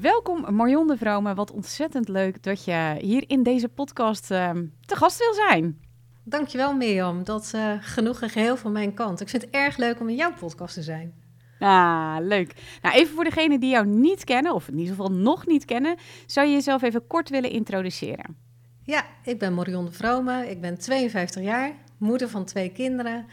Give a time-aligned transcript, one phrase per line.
[0.00, 1.34] Welkom Marion de Vrome.
[1.34, 4.50] Wat ontzettend leuk dat je hier in deze podcast uh,
[4.86, 5.80] te gast wil zijn.
[6.24, 7.24] Dankjewel Mirjam.
[7.24, 9.20] Dat uh, genoeg een geheel van mijn kant.
[9.20, 11.14] Ik vind het erg leuk om in jouw podcast te zijn.
[11.58, 12.54] Ah, leuk.
[12.82, 15.96] Nou, even voor degenen die jou niet kennen, of in ieder geval nog niet kennen,
[16.26, 18.36] zou je jezelf even kort willen introduceren?
[18.82, 20.50] Ja, ik ben Marion de Vrome.
[20.50, 23.26] Ik ben 52 jaar, moeder van twee kinderen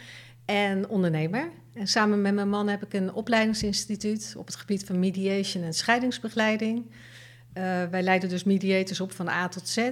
[0.45, 1.49] en ondernemer.
[1.75, 5.73] En samen met mijn man heb ik een opleidingsinstituut op het gebied van mediation en
[5.73, 6.85] scheidingsbegeleiding.
[6.85, 9.89] Uh, wij leiden dus mediators op van A tot Z,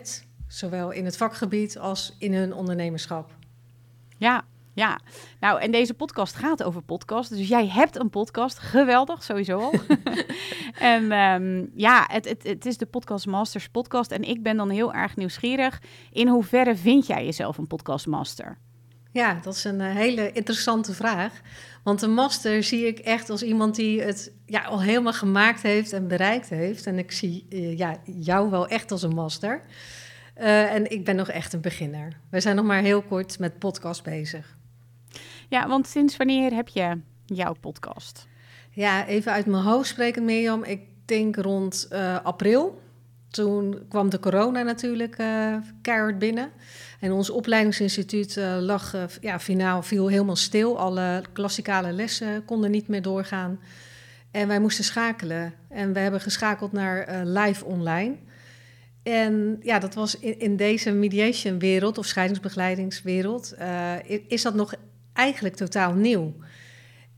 [0.48, 3.36] zowel in het vakgebied als in hun ondernemerschap.
[4.17, 5.00] Ja, ja,
[5.40, 7.30] nou en deze podcast gaat over podcast.
[7.30, 8.58] Dus jij hebt een podcast.
[8.59, 9.73] Geweldig, sowieso al.
[10.94, 14.12] en um, ja, het, het, het is de Podcast Masters podcast.
[14.12, 15.81] En ik ben dan heel erg nieuwsgierig.
[16.12, 18.58] In hoeverre vind jij jezelf een podcastmaster?
[19.14, 21.42] Ja, dat is een uh, hele interessante vraag.
[21.84, 25.94] Want een master zie ik echt als iemand die het ja, al helemaal gemaakt heeft
[25.94, 26.86] en bereikt heeft.
[26.86, 29.62] En ik zie uh, ja, jou wel echt als een master.
[30.38, 32.20] Uh, en ik ben nog echt een beginner.
[32.30, 34.58] We zijn nog maar heel kort met podcast bezig.
[35.50, 38.28] Ja, want sinds wanneer heb je jouw podcast?
[38.72, 40.64] Ja, even uit mijn hoofd spreken, Mirjam.
[40.64, 42.81] Ik denk rond uh, april.
[43.34, 46.50] Toen kwam de corona natuurlijk uh, keihard binnen.
[47.00, 50.80] En ons opleidingsinstituut uh, lag, ja, finaal viel helemaal stil.
[50.80, 53.59] Alle klassikale lessen konden niet meer doorgaan.
[54.31, 55.53] En wij moesten schakelen.
[55.70, 58.16] En we hebben geschakeld naar live online.
[59.03, 63.56] En ja, dat was in, in deze mediation-wereld of scheidingsbegeleidingswereld,
[64.28, 64.74] is dat nog
[65.13, 66.34] eigenlijk totaal nieuw.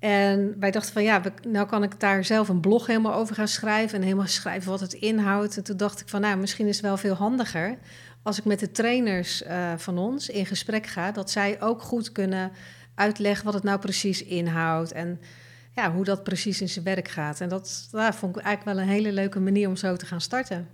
[0.05, 3.47] En wij dachten van ja, nou kan ik daar zelf een blog helemaal over gaan
[3.47, 5.57] schrijven en helemaal schrijven wat het inhoudt.
[5.57, 7.77] En toen dacht ik van nou, misschien is het wel veel handiger
[8.23, 12.11] als ik met de trainers uh, van ons in gesprek ga, dat zij ook goed
[12.11, 12.51] kunnen
[12.95, 15.19] uitleggen wat het nou precies inhoudt en
[15.75, 17.41] ja, hoe dat precies in zijn werk gaat.
[17.41, 20.21] En dat, dat vond ik eigenlijk wel een hele leuke manier om zo te gaan
[20.21, 20.67] starten.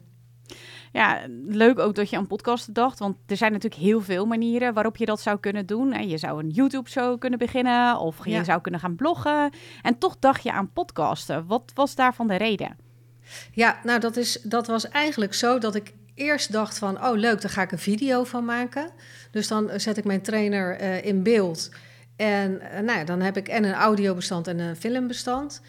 [0.91, 2.99] Ja, leuk ook dat je aan podcasten dacht.
[2.99, 6.07] Want er zijn natuurlijk heel veel manieren waarop je dat zou kunnen doen.
[6.07, 9.51] Je zou een YouTube-show kunnen beginnen of je zou kunnen gaan bloggen.
[9.81, 11.45] En toch dacht je aan podcasten.
[11.47, 12.77] Wat was daarvan de reden?
[13.51, 17.05] Ja, nou dat, is, dat was eigenlijk zo dat ik eerst dacht van...
[17.05, 18.89] oh leuk, daar ga ik een video van maken.
[19.31, 21.69] Dus dan zet ik mijn trainer uh, in beeld...
[22.15, 25.61] En uh, nou ja, dan heb ik en een audiobestand en een filmbestand.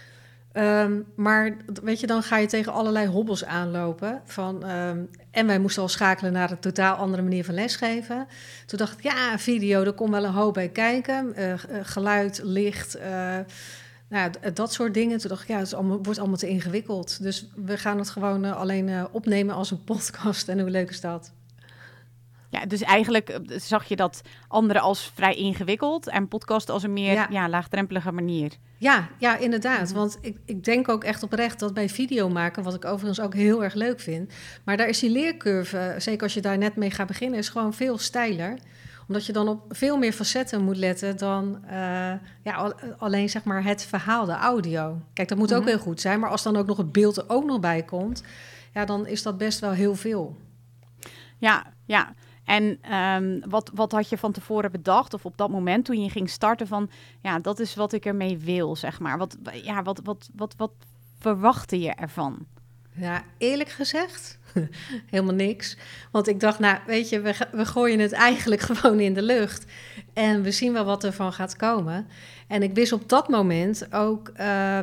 [0.54, 4.20] Um, maar weet je, dan ga je tegen allerlei hobbels aanlopen.
[4.24, 8.26] Van, um, en wij moesten al schakelen naar een totaal andere manier van lesgeven.
[8.66, 11.34] Toen dacht ik, ja, video, daar komt wel een hoop bij kijken.
[11.38, 13.38] Uh, geluid, licht, uh,
[14.08, 15.18] nou, dat soort dingen.
[15.18, 17.22] Toen dacht ik, ja, het wordt allemaal te ingewikkeld.
[17.22, 20.48] Dus we gaan het gewoon alleen opnemen als een podcast.
[20.48, 21.32] En hoe leuk is dat?
[22.52, 27.12] Ja, dus eigenlijk zag je dat andere als vrij ingewikkeld en podcast als een meer
[27.12, 27.26] ja.
[27.30, 28.52] ja laagdrempelige manier.
[28.78, 29.92] Ja, ja inderdaad.
[29.92, 33.34] Want ik, ik denk ook echt oprecht dat bij video maken, wat ik overigens ook
[33.34, 34.32] heel erg leuk vind,
[34.64, 37.74] maar daar is die leercurve, zeker als je daar net mee gaat beginnen, is gewoon
[37.74, 38.58] veel steiler
[39.06, 43.64] omdat je dan op veel meer facetten moet letten dan uh, ja, alleen zeg maar
[43.64, 45.00] het verhaal, de audio.
[45.12, 45.62] Kijk, dat moet mm -hmm.
[45.62, 47.82] ook heel goed zijn, maar als dan ook nog het beeld er ook nog bij
[47.82, 48.22] komt,
[48.74, 50.36] ja, dan is dat best wel heel veel.
[51.38, 52.14] Ja, ja.
[52.44, 56.10] En um, wat, wat had je van tevoren bedacht, of op dat moment toen je
[56.10, 59.18] ging starten van, ja, dat is wat ik ermee wil, zeg maar.
[59.18, 60.72] Wat, ja, wat, wat, wat, wat
[61.18, 62.46] verwachtte je ervan?
[62.94, 64.38] Ja, eerlijk gezegd,
[65.10, 65.76] helemaal niks.
[66.10, 69.64] Want ik dacht, nou, weet je, we, we gooien het eigenlijk gewoon in de lucht.
[70.12, 72.06] En we zien wel wat er van gaat komen.
[72.48, 74.78] En ik wist op dat moment ook uh,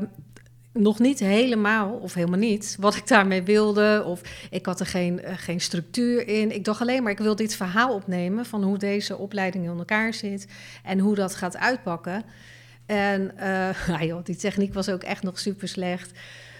[0.73, 4.03] nog niet helemaal, of helemaal niet, wat ik daarmee wilde.
[4.05, 6.55] Of ik had er geen, uh, geen structuur in.
[6.55, 10.13] Ik dacht alleen maar, ik wil dit verhaal opnemen van hoe deze opleiding in elkaar
[10.13, 10.47] zit
[10.83, 12.23] en hoe dat gaat uitpakken.
[12.85, 13.31] En
[13.87, 16.11] nou joh, die techniek was ook echt nog super slecht.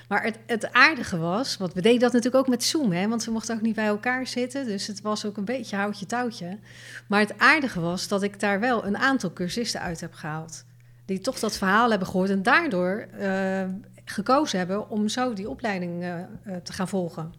[0.10, 3.26] Maar het, het, aardige was, want we deden dat natuurlijk ook met Zoom, hè, want
[3.26, 4.66] we mochten ook niet bij elkaar zitten.
[4.66, 6.58] Dus het was ook een beetje houtje touwtje.
[7.08, 10.66] Maar het aardige was dat ik daar wel een aantal cursisten uit heb gehaald.
[11.06, 13.64] Die toch dat verhaal hebben gehoord en daardoor uh,
[14.10, 16.16] gekozen hebben om zo die opleiding uh,
[16.48, 17.34] uh, te gaan volgen.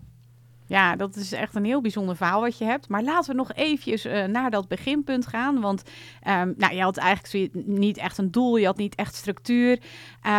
[0.66, 2.88] Ja, dat is echt een heel bijzonder verhaal wat je hebt.
[2.88, 5.60] Maar laten we nog eventjes uh, naar dat beginpunt gaan.
[5.60, 5.82] Want
[6.28, 9.80] um, nou, je had eigenlijk niet echt een doel, je had niet echt structuur.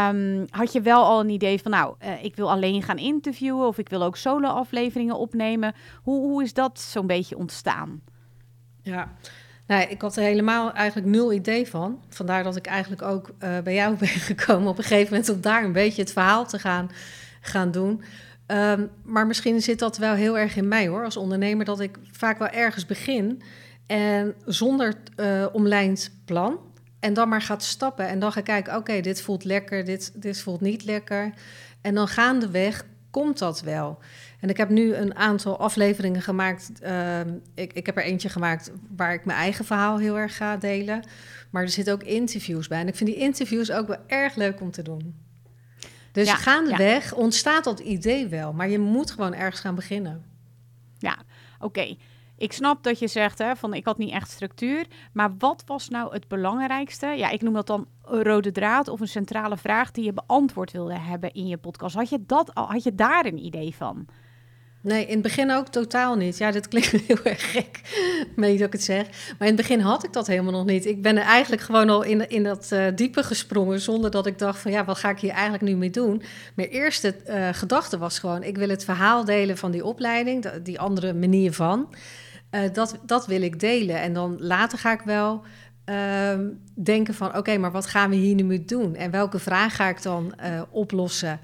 [0.09, 3.67] Um, had je wel al een idee van, nou, uh, ik wil alleen gaan interviewen
[3.67, 5.73] of ik wil ook solo-afleveringen opnemen.
[6.03, 8.01] Hoe, hoe is dat zo'n beetje ontstaan?
[8.81, 9.11] Ja,
[9.71, 12.03] nou, ik had er helemaal eigenlijk nul idee van.
[12.09, 15.41] Vandaar dat ik eigenlijk ook uh, bij jou ben gekomen op een gegeven moment om
[15.41, 16.91] daar een beetje het verhaal te gaan,
[17.41, 18.03] gaan doen.
[18.47, 21.97] Um, maar misschien zit dat wel heel erg in mij hoor, als ondernemer, dat ik
[22.11, 23.41] vaak wel ergens begin
[23.87, 26.59] en zonder uh, omlijnd plan.
[26.99, 30.41] En dan maar gaat stappen en dan ga kijken, oké, dit voelt lekker, dit, dit
[30.41, 31.33] voelt niet lekker.
[31.81, 33.99] En dan gaandeweg komt dat wel.
[34.39, 36.71] En ik heb nu een aantal afleveringen gemaakt.
[36.83, 37.19] Uh,
[37.53, 41.03] ik, ik heb er eentje gemaakt waar ik mijn eigen verhaal heel erg ga delen.
[41.49, 42.79] Maar er zitten ook interviews bij.
[42.79, 45.15] En ik vind die interviews ook wel erg leuk om te doen.
[46.11, 47.17] Dus ja, gaandeweg ja.
[47.17, 50.23] ontstaat dat idee wel, maar je moet gewoon ergens gaan beginnen.
[50.97, 51.17] Ja,
[51.59, 51.95] oké.
[52.41, 55.89] Ik snap dat je zegt hè, van ik had niet echt structuur, maar wat was
[55.89, 57.07] nou het belangrijkste?
[57.07, 60.71] Ja, ik noem dat dan een rode draad of een centrale vraag die je beantwoord
[60.71, 61.95] wilde hebben in je podcast.
[61.95, 62.65] Had je dat al?
[62.65, 64.05] Had je daar een idee van?
[64.81, 66.37] Nee, in het begin ook totaal niet.
[66.37, 67.81] Ja, dit klinkt heel erg gek,
[68.35, 69.05] meen dat ik het zeg.
[69.37, 70.85] Maar in het begin had ik dat helemaal nog niet.
[70.85, 73.81] Ik ben er eigenlijk gewoon al in, in dat uh, diepe gesprongen...
[73.81, 76.21] zonder dat ik dacht van, ja, wat ga ik hier eigenlijk nu mee doen?
[76.55, 78.43] Mijn eerste uh, gedachte was gewoon...
[78.43, 81.89] ik wil het verhaal delen van die opleiding, die andere manier van.
[82.51, 84.01] Uh, dat, dat wil ik delen.
[84.01, 85.41] En dan later ga ik wel
[85.85, 87.37] ehm, denken van...
[87.37, 88.95] oké, maar wat gaan we hier nu mee doen?
[88.95, 90.33] En welke vraag ga ik dan
[90.69, 91.39] oplossen...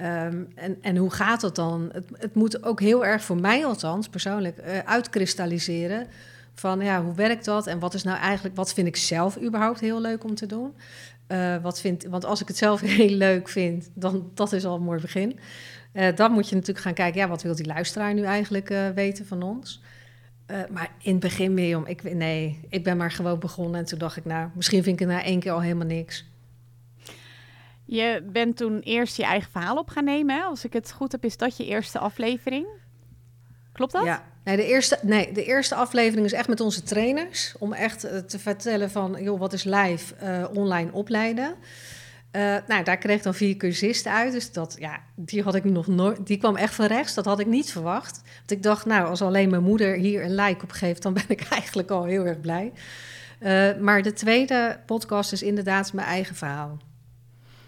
[0.00, 1.88] Um, en, en hoe gaat dat dan?
[1.92, 6.06] Het, het, moet ook heel erg voor mij althans, persoonlijk, uh, uitkristalliseren.
[6.54, 7.66] Van ja, hoe werkt dat?
[7.66, 10.74] En wat is nou eigenlijk, wat vind ik zelf überhaupt heel leuk om te doen?
[11.62, 14.82] Wat vind, want als ik het zelf heel leuk vind, dan dat is al een
[14.82, 15.38] mooi begin.
[16.14, 19.42] Dan moet je natuurlijk gaan kijken, ja, wat wil die luisteraar nu eigenlijk weten van
[19.42, 19.82] ons?
[20.46, 23.80] Maar in het begin, Mirjam, ik, nee, ik ben maar gewoon begonnen.
[23.80, 26.24] En toen dacht ik, nou, misschien vind ik het na één keer al helemaal niks.
[27.84, 30.36] Je bent toen eerst je eigen verhaal op gaan nemen.
[30.36, 30.42] Hè?
[30.42, 32.66] Als ik het goed heb, is dat je eerste aflevering.
[33.72, 34.04] Klopt dat?
[34.04, 34.22] Ja.
[34.44, 37.54] Nee de, eerste, nee, de eerste aflevering is echt met onze trainers.
[37.58, 41.54] Om echt uh, te vertellen van, joh, wat is live uh, online opleiden.
[42.36, 44.32] Uh, nou, daar kreeg ik dan vier cursisten uit.
[44.32, 46.26] Dus dat, ja, die had ik nog nooit.
[46.26, 47.14] Die kwam echt van rechts.
[47.14, 48.22] Dat had ik niet verwacht.
[48.36, 51.24] Want ik dacht, nou, als alleen mijn moeder hier een like op geeft, dan ben
[51.28, 52.72] ik eigenlijk al heel erg blij.
[53.80, 56.78] maar de tweede podcast is inderdaad mijn eigen verhaal.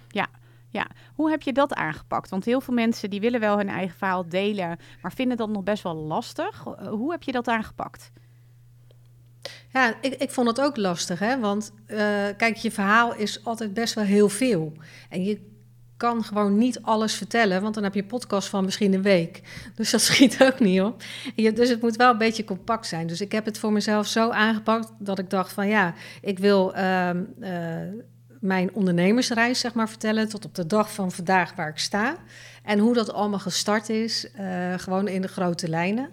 [0.09, 0.29] Ja,
[0.69, 0.87] ja.
[1.15, 2.31] Hoe heb je dat aangepakt?
[2.31, 5.63] Want heel veel mensen die willen wel hun eigen verhaal delen, maar vinden dat nog
[5.63, 6.67] best wel lastig.
[6.67, 8.11] Eh, hoe heb je dat aangepakt?
[9.73, 11.41] Ja, ik, ik vond het ook lastig, hè?
[11.41, 11.99] want uh,
[12.37, 14.73] kijk, je verhaal is altijd best wel heel veel.
[15.09, 15.41] En je
[15.97, 19.43] kan gewoon niet alles vertellen, want dan heb je een podcast van misschien een week.
[19.75, 21.03] Dus dat schiet ook niet op.
[21.35, 23.07] Je, dus het moet wel een beetje compact zijn.
[23.07, 26.77] Dus ik heb het voor mezelf zo aangepakt dat ik dacht van ja, ik wil
[26.77, 27.11] uh,
[27.41, 27.51] uh,
[28.41, 32.17] mijn ondernemersreis zeg maar, vertellen tot op de dag van vandaag waar ik sta.
[32.63, 36.11] En hoe dat allemaal gestart is, uh, gewoon in de grote lijnen.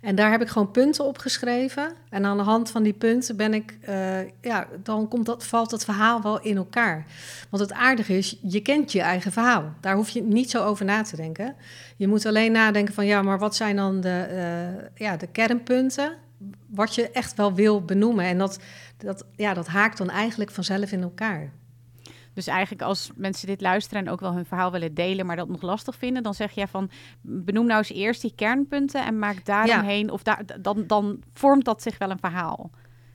[0.00, 1.92] En daar heb ik gewoon punten op geschreven.
[2.08, 5.70] En aan de hand van die punten ben ik, uh, ja, dan komt dat, valt
[5.70, 7.06] het verhaal wel in elkaar.
[7.50, 9.74] Want het aardige is, je kent je eigen verhaal.
[9.80, 11.54] Daar hoef je niet zo over na te denken.
[11.96, 16.16] Je moet alleen nadenken van, ja, maar wat zijn dan de, uh, ja, de kernpunten?
[16.66, 18.24] Wat je echt wel wil benoemen.
[18.24, 18.58] En dat,
[18.96, 21.50] dat, ja, dat haakt dan eigenlijk vanzelf in elkaar.
[22.44, 25.48] Dus eigenlijk als mensen dit luisteren en ook wel hun verhaal willen delen, maar dat
[25.48, 29.44] nog lastig vinden, dan zeg jij van benoem nou eens eerst die kernpunten en maak
[29.44, 30.12] daaromheen, ja.
[30.12, 32.70] of daar, dan, dan vormt dat zich wel een verhaal.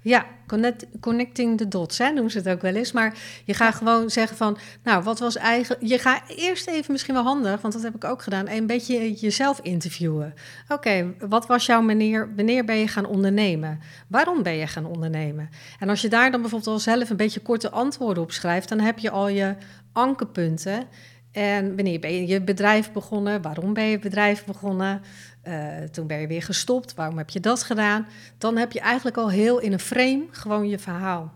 [0.06, 2.92] Ja, connect, connecting the dots, hè, noemen ze het ook wel eens.
[2.92, 5.82] Maar je gaat gewoon zeggen van, nou, wat was eigenlijk...
[5.86, 8.50] Je gaat eerst even misschien wel handig, want dat heb ik ook gedaan...
[8.50, 10.34] een beetje jezelf interviewen.
[10.64, 12.36] Oké, okay, wat was jouw manier...
[12.36, 13.80] Wanneer ben je gaan ondernemen?
[14.08, 15.50] Waarom ben je gaan ondernemen?
[15.80, 18.70] En als je daar dan bijvoorbeeld al zelf een beetje korte antwoorden op schrijft...
[18.70, 19.56] dan heb je al je
[19.94, 20.88] ankerpunten...
[21.32, 23.42] En wanneer ben je je bedrijf begonnen?
[23.42, 25.02] Waarom ben je bedrijf begonnen?
[25.48, 26.94] Uh, toen ben je weer gestopt.
[26.94, 28.08] Waarom heb je dat gedaan?
[28.38, 31.34] Dan heb je eigenlijk al heel in een frame gewoon je verhaal.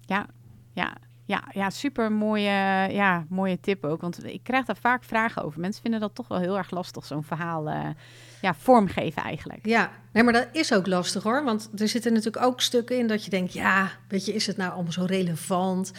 [0.00, 0.26] Ja,
[0.72, 0.92] ja,
[1.24, 2.50] ja, ja super mooie,
[2.90, 4.00] ja, mooie tip ook.
[4.00, 5.60] Want ik krijg daar vaak vragen over.
[5.60, 7.86] Mensen vinden dat toch wel heel erg lastig, zo'n verhaal uh,
[8.40, 9.66] ja, vormgeven eigenlijk.
[9.66, 11.44] Ja, nee, maar dat is ook lastig hoor.
[11.44, 13.52] Want er zitten natuurlijk ook stukken in dat je denkt...
[13.52, 15.92] ja, weet je, is het nou allemaal zo relevant?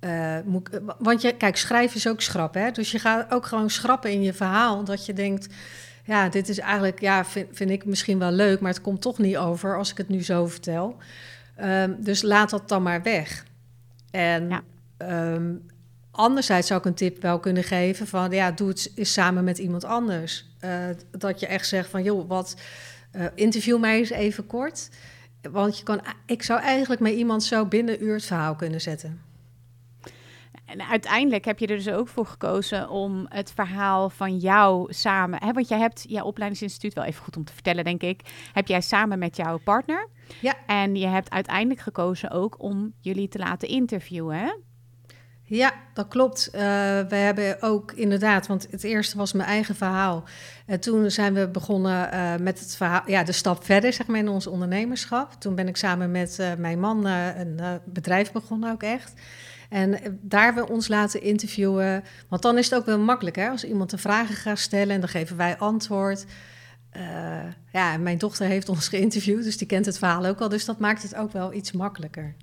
[0.00, 2.62] Uh, moet, want je, kijk, schrijven is ook schrappen.
[2.62, 2.70] Hè?
[2.70, 4.84] Dus je gaat ook gewoon schrappen in je verhaal.
[4.84, 5.54] Dat je denkt,
[6.04, 9.18] ja, dit is eigenlijk, ja, vind, vind ik misschien wel leuk, maar het komt toch
[9.18, 10.96] niet over als ik het nu zo vertel.
[11.60, 13.44] Um, dus laat dat dan maar weg.
[14.10, 14.62] En ja.
[15.32, 15.66] um,
[16.10, 19.58] anderzijds zou ik een tip wel kunnen geven van ja, doe het eens samen met
[19.58, 20.46] iemand anders.
[20.64, 22.56] Uh, dat je echt zegt van joh, wat
[23.16, 24.88] uh, interview mij eens even kort.
[25.50, 28.80] Want je kan, ik zou eigenlijk met iemand zo binnen een uur het verhaal kunnen
[28.80, 29.20] zetten.
[30.72, 35.42] En uiteindelijk heb je er dus ook voor gekozen om het verhaal van jou samen.
[35.42, 38.20] Hè, want jij hebt jouw opleidingsinstituut, wel even goed om te vertellen, denk ik.
[38.52, 40.08] Heb jij samen met jouw partner.
[40.40, 40.54] Ja.
[40.66, 44.36] En je hebt uiteindelijk gekozen ook om jullie te laten interviewen.
[44.36, 44.52] Hè?
[45.42, 46.50] Ja, dat klopt.
[46.54, 46.60] Uh,
[47.08, 50.24] we hebben ook inderdaad, want het eerste was mijn eigen verhaal.
[50.66, 54.18] En toen zijn we begonnen uh, met het verhaal, ja, de stap verder, zeg maar,
[54.18, 55.32] in ons ondernemerschap.
[55.32, 59.14] Toen ben ik samen met uh, mijn man een bedrijf begonnen ook echt.
[59.72, 62.04] En daar hebben we ons laten interviewen.
[62.28, 63.48] Want dan is het ook wel makkelijk, hè?
[63.48, 66.24] Als iemand een vragen gaat stellen en dan geven wij antwoord.
[67.72, 70.48] ja, mijn dochter heeft ons geïnterviewd, dus die kent het verhaal ook al.
[70.48, 72.34] Dus dat maakt het ook wel iets makkelijker.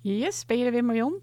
[0.00, 1.14] Yes, ben je er weer, Marion?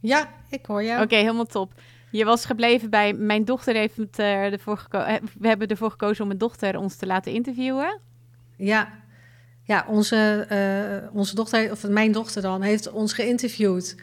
[0.00, 1.02] Ja, ik hoor jou.
[1.02, 1.72] Oké, helemaal top.
[2.10, 5.08] Je was gebleven bij mijn dochter heeft uh, ervoor gekozen.
[5.08, 8.00] Eh, we hebben ervoor gekozen om mijn dochter ons te laten interviewen.
[8.56, 8.88] Ja,
[9.62, 10.46] ja onze,
[11.02, 13.96] uh, onze dochter, of mijn dochter dan, heeft ons geïnterviewd.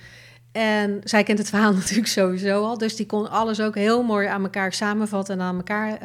[0.51, 2.77] En zij kent het verhaal natuurlijk sowieso al.
[2.77, 5.99] Dus die kon alles ook heel mooi aan elkaar samenvatten en aan elkaar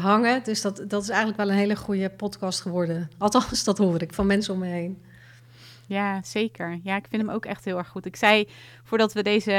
[0.00, 0.40] hangen.
[0.44, 3.10] Dus dat, dat is eigenlijk wel een hele goede podcast geworden.
[3.18, 5.02] Althans, dat hoor ik van mensen om me heen.
[5.88, 6.80] Ja, zeker.
[6.82, 8.06] Ja, ik vind hem ook echt heel erg goed.
[8.06, 8.48] Ik zei
[8.82, 9.52] voordat we deze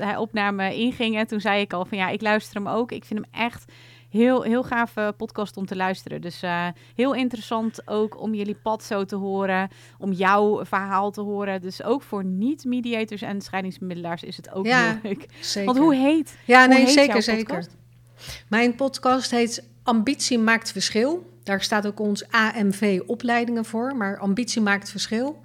[0.00, 2.92] uh, opname ingingen, toen zei ik al van ja, ik luister hem ook.
[2.92, 3.72] Ik vind hem echt
[4.10, 6.20] heel, heel gave podcast om te luisteren.
[6.20, 9.68] Dus uh, heel interessant ook om jullie pad zo te horen,
[9.98, 11.60] om jouw verhaal te horen.
[11.60, 15.26] Dus ook voor niet-mediators en scheidingsmiddelaars is het ook ja, heel leuk.
[15.40, 15.72] Zeker.
[15.72, 17.66] Want hoe heet Ja, nee, heet zeker, zeker.
[18.48, 21.28] Mijn podcast heet Ambitie maakt verschil.
[21.50, 25.40] Daar staat ook ons AMV-opleidingen voor, maar ambitie maakt verschil.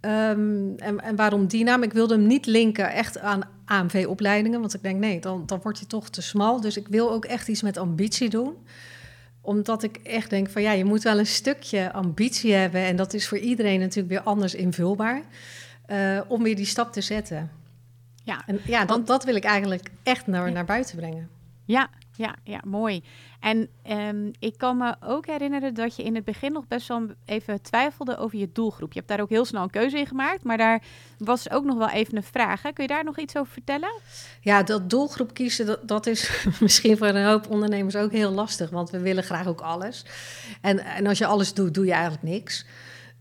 [0.00, 1.82] Um, en, en, waarom die naam?
[1.82, 5.78] Ik wilde hem niet linken echt aan AMV-opleidingen, want ik denk nee, dan, dan word
[5.78, 6.60] je toch te smal.
[6.60, 8.56] Dus ik wil ook echt iets met ambitie doen
[9.40, 12.80] omdat ik echt denk van ja, je moet wel een stukje ambitie hebben.
[12.80, 15.22] En dat is voor iedereen natuurlijk weer anders invulbaar.
[15.90, 17.50] Uh, om weer die stap te zetten.
[18.24, 21.28] Ja, en ja, dat, dat wil ik eigenlijk echt naar, naar buiten brengen.
[21.64, 23.02] Ja, ja, ja, mooi.
[23.40, 27.06] En um, ik kan me ook herinneren dat je in het begin nog best wel
[27.24, 28.92] even twijfelde over je doelgroep.
[28.92, 30.82] Je hebt daar ook heel snel een keuze in gemaakt, maar daar
[31.18, 32.62] was ook nog wel even een vraag.
[32.62, 32.72] Hè?
[32.72, 33.90] Kun je daar nog iets over vertellen?
[34.40, 38.70] Ja, dat doelgroep kiezen, dat, dat is misschien voor een hoop ondernemers ook heel lastig,
[38.70, 40.04] want we willen graag ook alles.
[40.60, 42.66] En, en als je alles doet, doe je eigenlijk niks.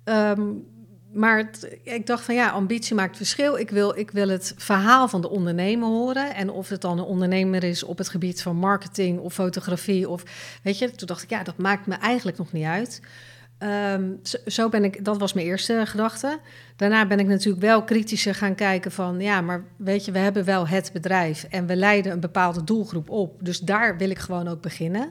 [0.04, 0.68] Um,
[1.14, 1.50] maar
[1.84, 3.58] ik dacht van ja, ambitie maakt verschil.
[3.58, 6.36] Ik wil, ik wil het verhaal van de ondernemer horen.
[6.36, 10.10] En of het dan een ondernemer is op het gebied van marketing of fotografie.
[10.10, 10.24] Of
[10.64, 13.02] weet je, toen dacht ik, ja, dat maakt me eigenlijk nog niet uit.
[13.94, 16.40] Um, zo, ben ik, dat was mijn eerste gedachte.
[16.76, 20.46] Daarna ben ik natuurlijk wel kritischer gaan kijken van, ja, maar weet je, we hebben
[20.46, 23.46] wel het bedrijf en we leiden een bepaalde doelgroep op.
[23.46, 25.10] Dus daar wil ik gewoon ook beginnen.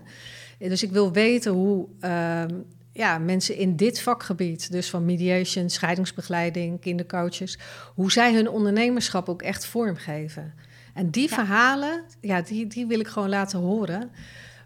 [0.58, 2.64] Dus ik wil weten hoe um,
[2.98, 7.58] ja, mensen in dit vakgebied, dus van mediation, scheidingsbegeleiding, kindercoaches,
[7.94, 10.54] hoe zij hun ondernemerschap ook echt vormgeven.
[10.94, 14.10] En die verhalen, ja, die, die wil ik gewoon laten horen.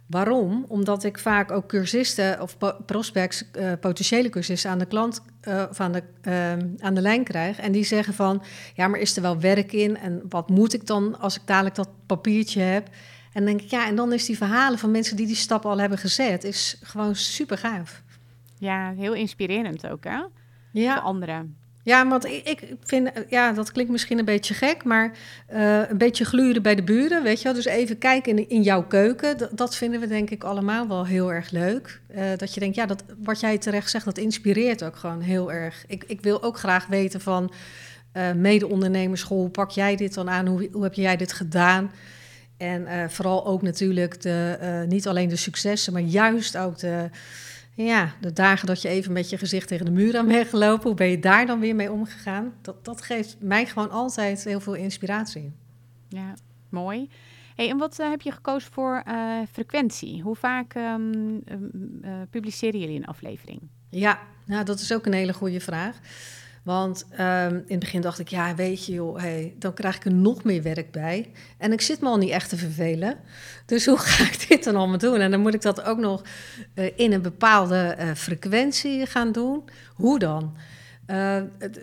[0.06, 0.64] Waarom?
[0.68, 5.80] Omdat ik vaak ook cursisten of prospects, uh, potentiële cursisten aan de klant uh, of
[5.80, 7.58] aan de, uh, aan de lijn krijg.
[7.58, 8.42] En die zeggen van,
[8.74, 9.96] ja, maar is er wel werk in?
[9.98, 12.86] En wat moet ik dan als ik dadelijk dat papiertje heb?
[13.32, 15.66] En dan denk ik, ja, en dan is die verhalen van mensen die die stap
[15.66, 18.02] al hebben gezet, is gewoon super gaaf.
[18.62, 20.20] Ja, heel inspirerend ook, hè?
[20.72, 20.94] Ja.
[20.94, 21.56] Voor anderen.
[21.82, 25.12] Ja, want ik, vind, ja, dat klinkt misschien een beetje gek, maar
[25.52, 27.52] uh, een beetje gluren bij de buren, weet je wel.
[27.52, 31.06] Dus even kijken in, in jouw keuken, dat, dat, vinden we denk ik allemaal wel
[31.06, 32.00] heel erg leuk.
[32.10, 35.52] Uh, dat je denkt, ja, dat, wat jij terecht zegt, dat inspireert ook gewoon heel
[35.52, 35.84] erg.
[35.86, 37.52] Ik, ik wil ook graag weten van
[38.12, 40.46] uh, mede-ondernemerschool, hoe pak jij dit dan aan?
[40.46, 41.90] Hoe, hoe heb jij dit gedaan?
[42.56, 47.10] En vooral ook natuurlijk de, niet alleen de successen, maar juist ook de
[47.74, 50.86] ja, de dagen dat je even met je gezicht tegen de muur aan bent gelopen,
[50.86, 52.54] hoe ben je daar dan weer mee omgegaan?
[52.60, 55.52] Dat, dat geeft mij gewoon altijd heel veel inspiratie.
[56.08, 56.34] Ja,
[56.68, 57.08] mooi.
[57.56, 60.22] Hey, en wat uh, heb je gekozen voor uh, frequentie?
[60.22, 63.60] Hoe vaak um, uh, publiceren jullie een aflevering?
[63.88, 65.98] Ja, nou, dat is ook een hele goede vraag.
[66.62, 70.04] Want um, in het begin dacht ik, ja, weet je, joh, hey, dan krijg ik
[70.04, 71.30] er nog meer werk bij.
[71.58, 73.16] En ik zit me al niet echt te vervelen.
[73.66, 75.20] Dus hoe ga ik dit dan allemaal doen?
[75.20, 76.22] En dan moet ik dat ook nog
[76.74, 79.62] uh, in een bepaalde uh, frequentie gaan doen.
[79.94, 80.56] Hoe dan?
[81.06, 81.36] Uh,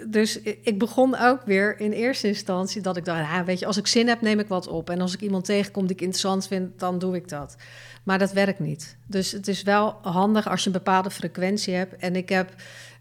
[0.07, 3.77] dus ik begon ook weer in eerste instantie dat ik dacht, ja, weet je, als
[3.77, 4.89] ik zin heb, neem ik wat op.
[4.89, 7.55] En als ik iemand tegenkom die ik interessant vind, dan doe ik dat.
[8.03, 8.97] Maar dat werkt niet.
[9.05, 11.95] Dus het is wel handig als je een bepaalde frequentie hebt.
[11.95, 12.53] En ik heb,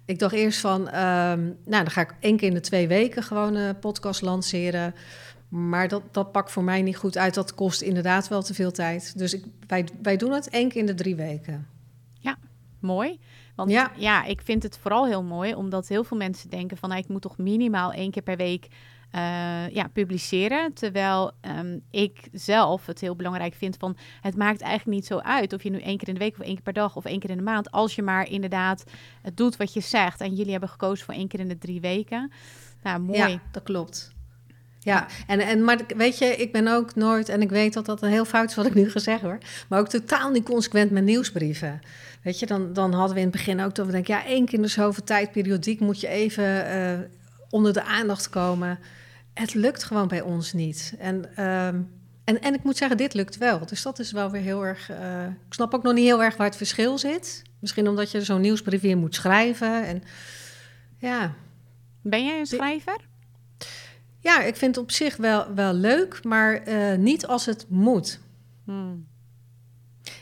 [0.09, 3.23] ik dacht eerst van, um, nou, dan ga ik één keer in de twee weken
[3.23, 4.95] gewoon een podcast lanceren.
[5.49, 7.35] Maar dat, dat pakt voor mij niet goed uit.
[7.35, 9.19] Dat kost inderdaad wel te veel tijd.
[9.19, 11.67] Dus ik, wij, wij doen het één keer in de drie weken.
[12.19, 12.39] Ja,
[12.79, 13.19] mooi.
[13.55, 13.93] Want ja.
[13.97, 17.09] ja, ik vind het vooral heel mooi, omdat heel veel mensen denken van nou, ik
[17.09, 18.69] moet toch minimaal één keer per week
[19.15, 20.73] uh, ja, publiceren.
[20.73, 25.53] Terwijl um, ik zelf het heel belangrijk vind van het maakt eigenlijk niet zo uit
[25.53, 27.19] of je nu één keer in de week of één keer per dag of één
[27.19, 28.85] keer in de maand, als je maar inderdaad
[29.23, 30.21] het doet wat je zegt.
[30.21, 32.33] En jullie hebben gekozen voor één keer in de drie weken.
[32.83, 33.41] Nou, mooi.
[33.53, 34.17] Dat klopt.
[34.81, 38.03] Ja, en, en, maar weet je, ik ben ook nooit, en ik weet dat dat
[38.03, 39.39] een heel fout is wat ik nu gezegd hoor,
[39.69, 41.81] maar ook totaal niet consequent met nieuwsbrieven.
[42.23, 44.45] Weet je, dan, dan hadden we in het begin ook dat we denken, ja, één
[44.45, 46.99] keer in de zoveel tijd periodiek moet je even uh,
[47.51, 48.79] onder de aandacht komen.
[49.39, 50.95] Het lukt gewoon bij ons niet.
[50.99, 51.81] En, ehm,
[52.25, 53.67] en, en ik moet zeggen, dit lukt wel.
[53.67, 54.91] Dus dat is wel weer heel erg.
[54.91, 57.43] Uh, ik snap ook nog niet heel erg waar het verschil zit.
[57.59, 59.87] Misschien omdat je zo'n nieuwsbrief weer moet schrijven.
[59.87, 60.03] En
[60.99, 61.35] ja.
[62.03, 62.97] Ben jij een schrijver?
[64.21, 68.21] Ja, ik vind het op zich wel, wel leuk, maar uh, niet als het moet.
[68.65, 69.07] Hmm.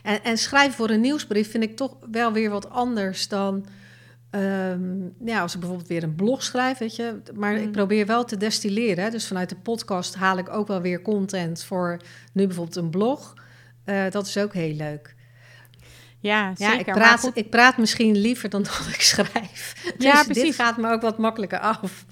[0.02, 3.66] En, en schrijven voor een nieuwsbrief vind ik toch wel weer wat anders dan.
[4.37, 7.23] Um, ja, als ik bijvoorbeeld weer een blog schrijf, weet je.
[7.35, 7.73] Maar ik hmm.
[7.73, 9.05] probeer wel te destilleren.
[9.05, 9.11] Hè?
[9.11, 12.00] Dus vanuit de podcast haal ik ook wel weer content voor
[12.33, 13.35] nu bijvoorbeeld een blog.
[13.85, 15.14] Uh, dat is ook heel leuk.
[16.19, 16.75] Ja, zeker.
[16.75, 19.93] Ja, ik, praat, ik praat misschien liever dan dat ik schrijf.
[19.97, 20.43] Dus ja, precies.
[20.43, 22.05] dit gaat me ook wat makkelijker af.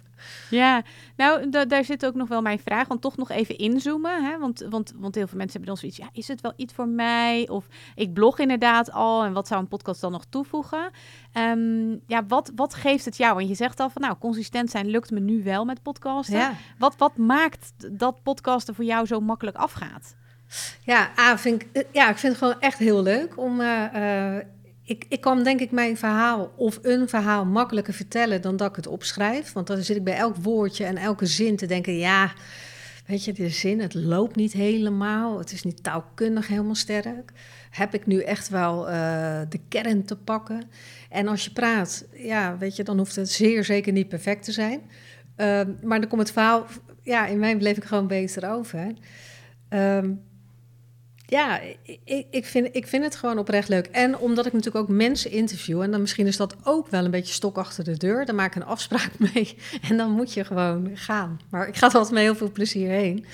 [0.54, 0.82] Ja,
[1.16, 2.88] nou, daar zit ook nog wel mijn vraag.
[2.88, 4.24] Want toch nog even inzoomen.
[4.24, 4.38] Hè?
[4.38, 5.96] Want, want, want heel veel mensen hebben dan zoiets.
[5.96, 7.48] Ja, is het wel iets voor mij?
[7.48, 9.24] Of ik blog inderdaad al.
[9.24, 10.90] En wat zou een podcast dan nog toevoegen?
[11.32, 13.34] Um, ja, wat, wat geeft het jou?
[13.34, 16.36] Want je zegt al van nou, consistent zijn lukt me nu wel met podcasten.
[16.36, 16.52] Ja.
[16.78, 20.16] Wat, wat maakt dat podcasten voor jou zo makkelijk afgaat?
[20.80, 24.36] Ja, ah, vind ik, eh, ja, ik vind het gewoon echt heel leuk om uh,
[24.84, 28.76] ik, ik kan denk ik mijn verhaal of een verhaal makkelijker vertellen dan dat ik
[28.76, 29.52] het opschrijf.
[29.52, 32.32] Want dan zit ik bij elk woordje en elke zin te denken, ja,
[33.06, 35.38] weet je, de zin, het loopt niet helemaal.
[35.38, 37.32] Het is niet taalkundig helemaal sterk.
[37.70, 40.62] Heb ik nu echt wel uh, de kern te pakken?
[41.10, 44.52] En als je praat, ja, weet je, dan hoeft het zeer zeker niet perfect te
[44.52, 44.80] zijn.
[45.36, 46.66] Uh, maar dan komt het verhaal,
[47.02, 48.92] ja, in mijn beleving gewoon beter over.
[49.70, 49.98] Uh,
[51.26, 51.60] ja,
[52.04, 53.86] ik, ik, vind, ik vind het gewoon oprecht leuk.
[53.86, 57.10] En omdat ik natuurlijk ook mensen interview, en dan misschien is dat ook wel een
[57.10, 58.26] beetje stok achter de deur.
[58.26, 59.56] Dan maak ik een afspraak mee
[59.88, 61.40] en dan moet je gewoon gaan.
[61.50, 63.24] Maar ik ga er altijd met heel veel plezier heen.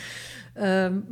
[0.59, 1.05] Um,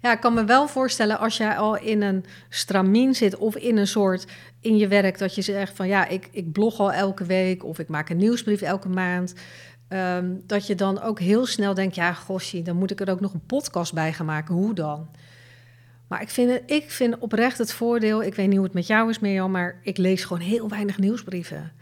[0.00, 3.76] ja, ik kan me wel voorstellen als jij al in een stramien zit of in
[3.76, 4.26] een soort
[4.60, 7.78] in je werk dat je zegt van ja, ik, ik blog al elke week of
[7.78, 9.34] ik maak een nieuwsbrief elke maand.
[9.88, 13.20] Um, dat je dan ook heel snel denkt, ja, gosje, dan moet ik er ook
[13.20, 14.54] nog een podcast bij gaan maken.
[14.54, 15.08] Hoe dan?
[16.08, 19.10] Maar ik vind, ik vind oprecht het voordeel, ik weet niet hoe het met jou
[19.10, 21.72] is, Mirjam, maar ik lees gewoon heel weinig nieuwsbrieven.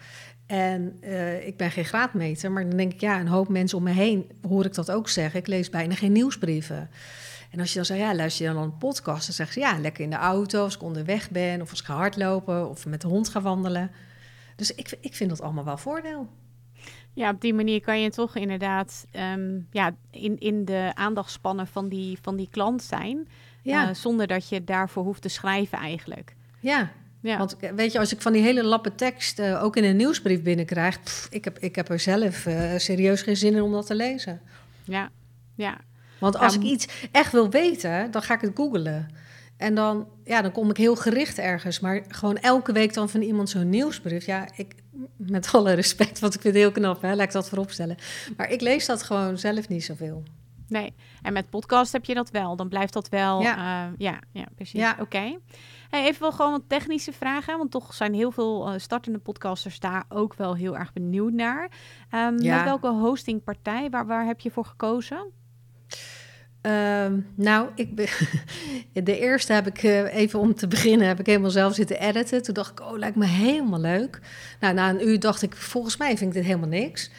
[0.47, 3.85] En uh, ik ben geen graadmeter, maar dan denk ik, ja, een hoop mensen om
[3.85, 5.41] me heen hoor ik dat ook zeggen.
[5.41, 6.91] Ik lees bijna geen nieuwsbrieven.
[7.51, 9.79] En als je dan zegt, ja, luister je dan een podcast, dan zeg je, ja,
[9.79, 13.01] lekker in de auto, als ik onderweg ben, of als ik ga hardlopen, of met
[13.01, 13.91] de hond ga wandelen.
[14.57, 16.29] Dus ik, ik vind dat allemaal wel voordeel.
[17.13, 21.89] Ja, op die manier kan je toch inderdaad um, ja, in, in de aandachtspannen van
[21.89, 23.29] die, van die klant zijn.
[23.67, 23.89] Ja.
[23.89, 26.35] Uh, zonder dat je daarvoor hoeft te schrijven eigenlijk.
[26.61, 27.39] Ja, ja.
[27.39, 29.97] Want eh, weet je, als ik van die hele lappe tekst uh, ook in een
[29.97, 31.03] nieuwsbrief binnenkrijg...
[31.03, 33.95] Pff, ik, heb, ik heb er zelf uh, serieus geen zin in om dat te
[33.95, 34.41] lezen.
[34.85, 35.11] Ja,
[35.55, 35.79] ja.
[36.19, 39.09] Want als ik iets echt wil weten, dan ga ik het googlen.
[39.57, 41.81] En dan, ja, dan kom ik heel gericht ergens.
[41.81, 44.27] Maar gewoon elke week dan van iemand zo'n nieuwsbrief.
[44.27, 44.75] Ja, ik,
[45.17, 47.97] met alle respect, want ik vind het heel knap, hè, laat ik dat vooropstellen.
[48.37, 50.23] Maar ik lees dat gewoon zelf niet zoveel.
[50.69, 52.57] Nee, en met podcast heb je dat wel.
[52.57, 53.41] Dan blijft dat wel.
[53.41, 54.81] Ja, uh, ja, ja, precies.
[54.81, 54.97] Ja.
[55.01, 55.39] Oké.
[55.91, 59.81] Hey, even wel gewoon wat technische vragen, want toch zijn heel veel uh, startende podcasters
[59.81, 61.71] daar ook wel heel erg benieuwd naar.
[62.11, 62.57] Um, ja.
[62.57, 65.33] Met welke hostingpartij, waar, waar heb je voor gekozen?
[66.63, 68.09] Um, nou, ik ben,
[69.05, 72.43] de eerste heb ik uh, even om te beginnen, heb ik helemaal zelf zitten editen.
[72.43, 74.21] Toen dacht ik, oh, lijkt me helemaal leuk.
[74.61, 77.11] Nou, na een uur dacht ik, volgens mij vind ik dit helemaal niks.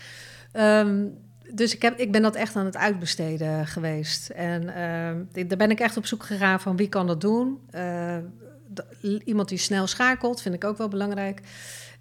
[0.53, 1.17] Um,
[1.53, 4.29] dus ik, heb, ik ben dat echt aan het uitbesteden geweest.
[4.29, 7.60] En uh, daar ben ik echt op zoek gegaan van wie kan dat doen.
[7.75, 8.17] Uh,
[9.23, 11.41] iemand die snel schakelt, vind ik ook wel belangrijk.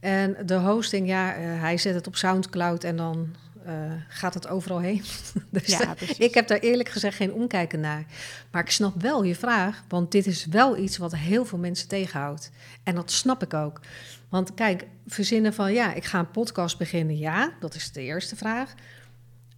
[0.00, 3.34] En de hosting, ja, uh, hij zet het op Soundcloud en dan
[3.66, 3.72] uh,
[4.08, 5.02] gaat het overal heen.
[5.50, 8.04] dus ja, ik heb daar eerlijk gezegd geen omkijken naar.
[8.50, 11.88] Maar ik snap wel je vraag, want dit is wel iets wat heel veel mensen
[11.88, 12.50] tegenhoudt.
[12.82, 13.80] En dat snap ik ook.
[14.28, 18.36] Want kijk, verzinnen van ja, ik ga een podcast beginnen, ja, dat is de eerste
[18.36, 18.74] vraag.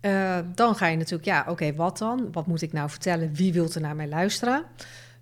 [0.00, 2.28] Uh, dan ga je natuurlijk, ja, oké, wat dan?
[2.32, 3.34] Wat moet ik nou vertellen?
[3.34, 4.64] Wie wilt er naar mij luisteren?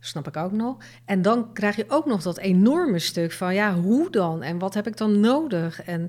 [0.00, 0.76] Snap ik ook nog.
[1.04, 4.42] En dan krijg je ook nog dat enorme stuk van, ja, hoe dan?
[4.42, 5.82] En wat heb ik dan nodig?
[5.82, 6.08] En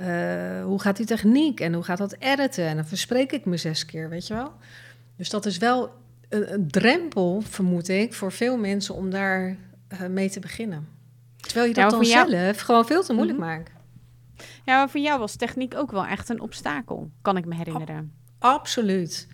[0.00, 1.60] uh, hoe gaat die techniek?
[1.60, 2.66] En hoe gaat dat editen?
[2.66, 4.52] En dan verspreek ik me zes keer, weet je wel?
[5.16, 5.90] Dus dat is wel
[6.28, 9.56] een, een drempel, vermoed ik, voor veel mensen om daar
[9.92, 10.88] uh, mee te beginnen.
[11.40, 13.48] Terwijl je dat dan zelf gewoon veel te moeilijk mhm.
[13.48, 13.70] maakt.
[14.68, 18.12] Ja, maar voor jou was techniek ook wel echt een obstakel, kan ik me herinneren.
[18.38, 19.28] absoluut.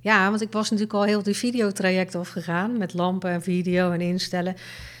[0.00, 4.00] Ja, want ik was natuurlijk al heel die videotraject afgegaan met lampen en video en
[4.00, 4.54] instellen.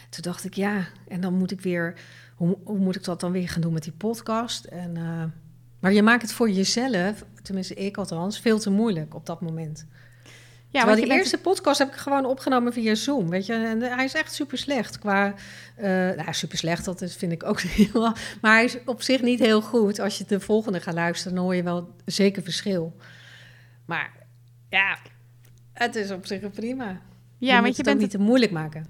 [0.08, 2.00] Toen dacht ik, ja, en dan moet ik weer,
[2.34, 4.64] hoe, moet ik dat dan weer gaan doen met die podcast?
[4.64, 5.24] En, uh,
[5.78, 9.86] maar je maakt het voor jezelf, tenminste ik althans, veel te moeilijk op dat moment.
[10.70, 13.52] Ja, want die eerste podcast heb ik gewoon opgenomen via Zoom, weet je.
[13.52, 15.34] En hij is echt super slecht qua...
[15.78, 17.92] Uh, nou, super slecht, dat is, vind ik ook niet
[18.40, 19.98] Maar hij is op zich niet heel goed.
[19.98, 22.96] Als je de volgende gaat luisteren, dan hoor je wel zeker verschil.
[23.84, 24.12] Maar
[24.68, 24.98] ja,
[25.72, 27.00] het is op zich prima.
[27.38, 28.86] Ja, je want je bent het niet te moeilijk maken.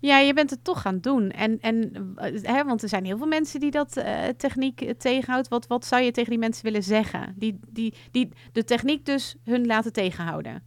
[0.00, 1.30] Ja, je bent het toch gaan doen.
[1.30, 1.92] En, en
[2.42, 5.48] hè, want er zijn heel veel mensen die dat uh, techniek tegenhoudt.
[5.48, 7.34] Wat, wat zou je tegen die mensen willen zeggen?
[7.36, 10.62] Die, die, die de techniek dus hun laten tegenhouden.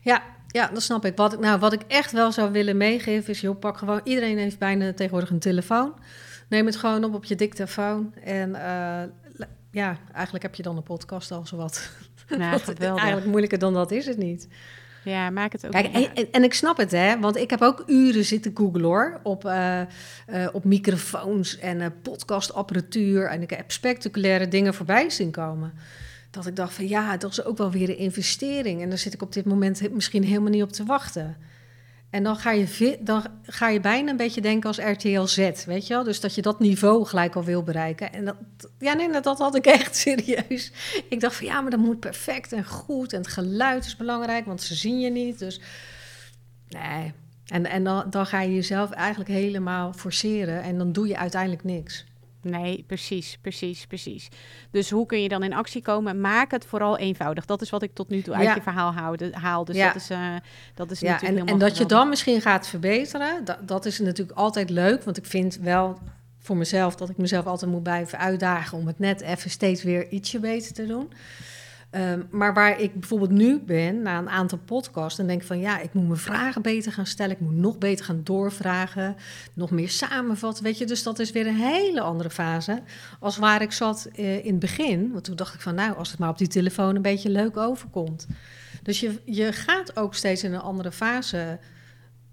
[0.00, 1.16] Ja, ja, dat snap ik.
[1.16, 4.00] Wat, ik, nou, wat ik echt wel zou willen meegeven is, joh, pak gewoon...
[4.04, 5.94] Iedereen heeft bijna tegenwoordig een telefoon.
[6.48, 8.14] Neem het gewoon op op je dictafoon.
[8.24, 9.02] En uh,
[9.70, 11.80] ja, eigenlijk heb je dan een podcast al zowat.
[12.28, 14.48] Nou, eigenlijk moeilijker dan dat is het niet.
[15.04, 15.72] Ja, maak het ook.
[15.72, 19.20] Kijk, en, en, ik snap het, hè, want ik heb ook uren zitten googlen hoor,
[19.22, 23.26] op, uh, uh, op microfoons en podcastapparatuur.
[23.28, 25.72] En ik heb spectaculaire dingen voorbij zien komen
[26.36, 28.82] dat ik dacht van ja, dat is ook wel weer een investering.
[28.82, 31.36] En daar zit ik op dit moment misschien helemaal niet op te wachten.
[32.10, 35.86] En dan ga je, dan ga je bijna een beetje denken als RTL Z, weet
[35.86, 36.04] je wel?
[36.04, 38.12] Dus dat je dat niveau gelijk al wil bereiken.
[38.12, 38.36] En dat,
[38.78, 40.72] ja, nee, dat, dat had ik echt serieus.
[41.08, 43.12] Ik dacht van ja, maar dat moet perfect en goed.
[43.12, 45.38] En het geluid is belangrijk, want ze zien je niet.
[45.38, 45.60] Dus
[46.68, 47.12] nee.
[47.46, 51.64] En, en dan, dan ga je jezelf eigenlijk helemaal forceren en dan doe je uiteindelijk
[51.64, 52.04] niks.
[52.50, 54.28] Nee, precies, precies, precies.
[54.70, 56.20] Dus hoe kun je dan in actie komen?
[56.20, 57.44] Maak het vooral eenvoudig.
[57.44, 59.64] Dat is wat ik tot nu toe uit je verhaal haal.
[59.64, 59.86] Dus ja.
[59.86, 60.36] dat is, uh,
[60.74, 63.98] dat is ja, natuurlijk en, en dat je dan misschien gaat verbeteren, dat, dat is
[63.98, 65.02] natuurlijk altijd leuk.
[65.02, 65.98] Want ik vind wel
[66.38, 70.08] voor mezelf dat ik mezelf altijd moet blijven uitdagen om het net even steeds weer
[70.08, 71.12] ietsje beter te doen.
[71.96, 75.80] Ehm, maar waar ik bijvoorbeeld nu ben, na een aantal podcasts, dan denk van ja,
[75.80, 77.32] ik moet mijn vragen beter gaan stellen.
[77.32, 79.16] Ik moet nog beter gaan doorvragen,
[79.54, 80.64] nog meer samenvatten.
[80.64, 82.82] Weet je, dus dat is weer een hele andere fase
[83.20, 85.12] als waar ik zat uh, in het begin.
[85.12, 87.56] Want toen dacht ik van nou, als het maar op die telefoon een beetje leuk
[87.56, 88.26] overkomt.
[88.82, 91.58] Dus je, je gaat ook steeds in een andere fase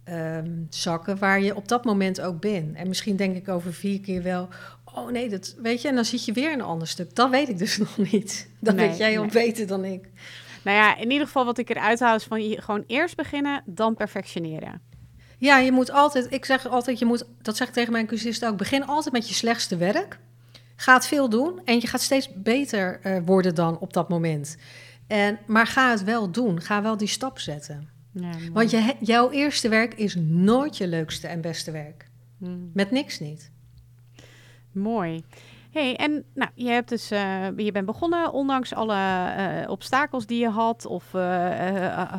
[0.10, 2.76] um, zakken waar je op dat moment ook bent.
[2.76, 4.50] En misschien denk ik over vier keer wel,
[4.96, 7.16] oh nee, dat weet je, en dan zit je weer een ander stuk.
[7.16, 8.50] Dat weet ik dus nog niet.
[8.60, 10.10] Dat weet jij al beter dan ik.
[10.64, 13.64] Nou ja, in ieder geval wat ik eruit haal is van je gewoon eerst beginnen,
[13.66, 14.82] dan perfectioneren.
[15.38, 18.50] Ja, je moet altijd, ik zeg altijd, je moet, dat zeg ik tegen mijn cursisten
[18.50, 20.20] ook, begin altijd met je slechtste werk.
[20.76, 24.58] Ga het veel doen en je gaat steeds beter uh, worden dan op dat moment.
[25.08, 27.90] En, maar ga het wel doen, ga wel die stap zetten.
[28.14, 32.10] Ja, Want je, jouw eerste werk is nooit je leukste en beste werk.
[32.38, 32.72] Hmm.
[32.74, 33.52] Met niks niet.
[34.74, 35.24] Mooi.
[35.72, 38.96] Hey, en nou, je, hebt dus, uh, je bent begonnen ondanks alle
[39.64, 42.14] uh, obstakels die je had of uh,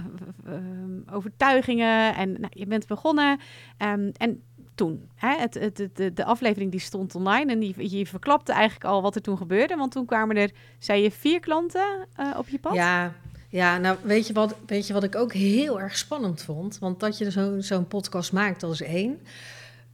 [1.12, 2.14] overtuigingen.
[2.14, 3.40] En nou, je bent begonnen.
[3.78, 4.42] Um, en
[4.74, 9.02] toen, hè, het, het, de, aflevering die stond online en die, je verklapte eigenlijk al
[9.02, 9.76] wat er toen gebeurde.
[9.76, 12.74] Want toen kwamen er, zei je, vier klanten op je pad?
[12.74, 13.12] Ja,
[13.48, 16.78] ja, nou weet je, wat, weet je wat ik ook heel erg spannend vond?
[16.78, 19.20] Want dat je zo'n zo'n podcast maakt, is één.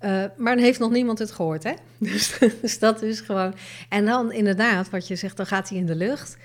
[0.01, 1.73] Uh, maar dan heeft nog niemand het gehoord, hè?
[1.99, 3.55] Dus, dus, dat is gewoon...
[3.89, 6.37] En dan inderdaad, wat je zegt, dan gaat hij in de lucht.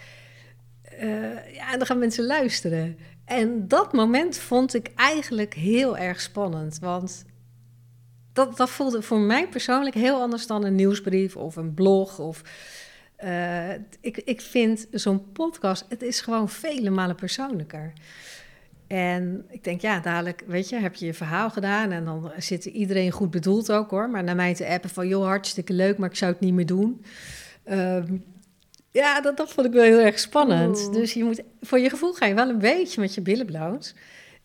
[1.01, 2.97] Uh, ja, en dan gaan mensen luisteren.
[3.25, 6.79] En dat moment vond ik eigenlijk heel erg spannend.
[6.79, 7.25] Want
[8.33, 12.19] dat, dat voelde voor mij persoonlijk heel anders dan een nieuwsbrief of een blog.
[12.19, 12.41] Of,
[13.23, 17.93] uh, ik, ik vind zo'n podcast, het is gewoon vele malen persoonlijker.
[18.87, 22.65] En ik denk, ja, dadelijk, weet je, heb je je verhaal gedaan en dan zit
[22.65, 24.09] iedereen goed bedoeld ook hoor.
[24.09, 26.65] Maar naar mij te appen van, joh, hartstikke leuk, maar ik zou het niet meer
[26.65, 27.05] doen.
[27.71, 28.23] Um,
[28.91, 30.93] ja, dat, dat vond ik wel heel erg spannend.
[30.93, 33.93] Dus je moet, voor je gevoel ga je wel een beetje met je billen bloot.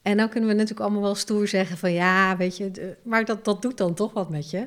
[0.03, 3.45] En dan kunnen we natuurlijk allemaal wel stoer zeggen van ja, weet je, maar dat,
[3.45, 4.67] dat doet dan toch wat met je.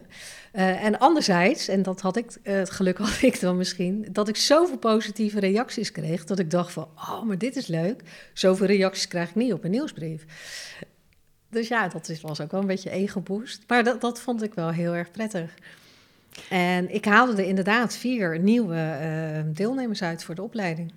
[0.54, 4.28] Uh, en anderzijds, en dat had ik, uh, het geluk had ik dan misschien, dat
[4.28, 8.02] ik zoveel positieve reacties kreeg, dat ik dacht van, oh, maar dit is leuk.
[8.34, 10.26] Zoveel reacties krijg ik niet op een nieuwsbrief.
[11.50, 13.64] Dus ja, dat was ook wel een beetje ego-boost.
[13.68, 15.54] Maar dat, dat vond ik wel heel erg prettig.
[16.50, 20.94] En ik haalde er inderdaad vier nieuwe uh, deelnemers uit voor de opleiding.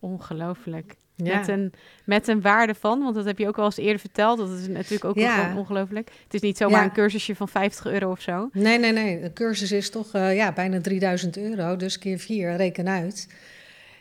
[0.00, 0.94] Ongelooflijk.
[1.16, 1.72] Met, een,
[2.04, 4.38] met een waarde van, want dat heb je ook al eens eerder verteld.
[4.38, 5.56] Dat is natuurlijk ook ja.
[5.56, 6.10] ongelooflijk.
[6.24, 8.48] Het is niet zomaar een cursusje van 50 euro of zo.
[8.52, 9.22] Nee, nee, nee.
[9.22, 11.76] Een cursus is toch uh, ja, bijna 3000 euro.
[11.76, 13.28] Dus keer vier, reken uit.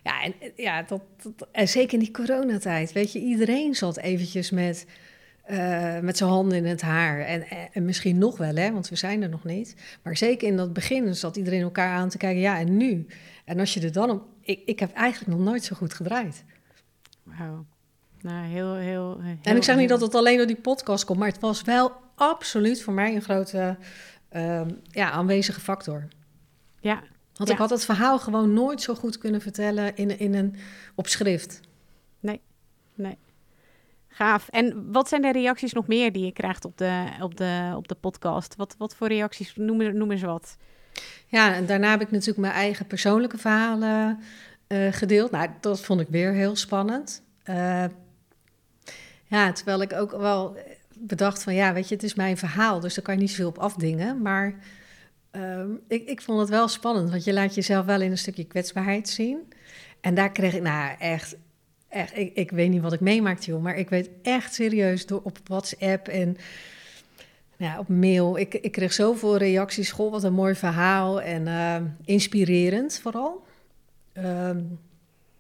[0.04, 2.92] Ja, en, ja dat, dat, en zeker in die coronatijd.
[2.92, 4.86] Weet je, iedereen zat eventjes met,
[5.52, 7.20] uh, met zijn handen in het haar.
[7.20, 9.76] En, en misschien nog wel, hè, want we zijn er nog niet.
[10.04, 12.42] Maar zeker in dat begin zat iedereen elkaar aan te kijken.
[12.42, 13.06] Ja, en nu?
[13.46, 14.24] En als je er dan op...
[14.42, 16.44] Ik, ik heb eigenlijk nog nooit zo goed gedraaid.
[17.24, 17.66] Wauw.
[18.22, 21.20] Nou, heel, heel, heel, En ik zeg niet dat het alleen door die podcast komt,
[21.20, 23.78] maar het was wel absoluut voor mij een grote
[24.32, 26.08] uh, ja, aanwezige factor.
[26.80, 27.04] Ja.
[27.36, 30.56] Want ik had het verhaal gewoon nooit zo goed kunnen vertellen in, in een,
[30.96, 31.60] op schrift.
[32.20, 32.42] Nee,
[32.96, 33.18] nee.
[34.08, 34.48] Gaaf.
[34.50, 37.88] En wat zijn de reacties nog meer die je krijgt op de, op de, op
[37.88, 38.56] de podcast?
[38.56, 39.56] Wat, wat voor reacties?
[39.56, 40.58] Noem, noem eens wat.
[41.28, 44.20] Ja, en daarna heb ik natuurlijk mijn eigen persoonlijke verhalen
[44.74, 45.32] uh, gedeeld.
[45.32, 47.22] Nou, dat vond ik weer heel spannend.
[47.50, 47.86] Uh,
[49.26, 50.58] ja, terwijl ik ook wel
[50.98, 53.48] bedacht van ja, weet je, het is mijn verhaal, dus daar kan je niet zoveel
[53.48, 54.22] op afdingen.
[54.22, 54.54] Maar
[55.32, 58.44] uh, ik, ik vond het wel spannend, want je laat jezelf wel in een stukje
[58.44, 59.54] kwetsbaarheid zien.
[60.02, 61.36] En daar kreeg ik, nou echt,
[61.90, 65.22] echt ik, ik weet niet wat ik meemaakte, joh, maar ik weet echt serieus door
[65.24, 66.38] op WhatsApp en
[67.58, 68.38] ja, op mail.
[68.38, 69.92] Ik, ik kreeg zoveel reacties.
[69.92, 73.44] Goh, wat een mooi verhaal en uh, inspirerend vooral.
[74.14, 74.62] Ehm,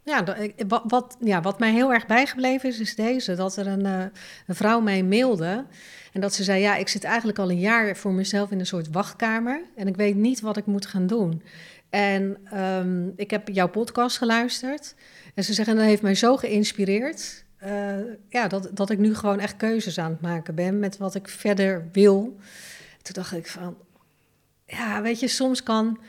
[0.04, 0.24] ja,
[0.68, 3.36] wat, wat, ja, wat mij heel erg bijgebleven is, is deze.
[3.36, 4.04] Dat er een, uh,
[4.48, 5.66] een vrouw mij mailde.
[6.14, 8.66] En dat ze zei, ja, ik zit eigenlijk al een jaar voor mezelf in een
[8.66, 9.62] soort wachtkamer.
[9.76, 11.42] En ik weet niet wat ik moet gaan doen.
[11.90, 14.96] En um, ik heb jouw podcast geluisterd.
[15.34, 17.44] En ze zeggen, dat heeft mij zo geïnspireerd.
[17.66, 17.96] Uh,
[18.30, 21.28] ja, dat, dat ik nu gewoon echt keuzes aan het maken ben met wat ik
[21.28, 22.38] verder wil.
[23.02, 23.78] Toen dacht ik van,
[24.66, 26.00] ja, weet je, soms kan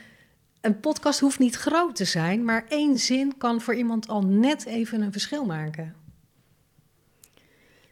[0.65, 4.65] een podcast hoeft niet groot te zijn, maar één zin kan voor iemand al net
[4.65, 5.95] even een verschil maken.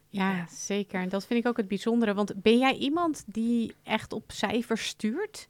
[0.09, 1.09] Ja, zeker.
[1.09, 2.13] Dat vind ik ook het bijzondere.
[2.13, 5.47] Want ben jij iemand die echt op cijfers stuurt?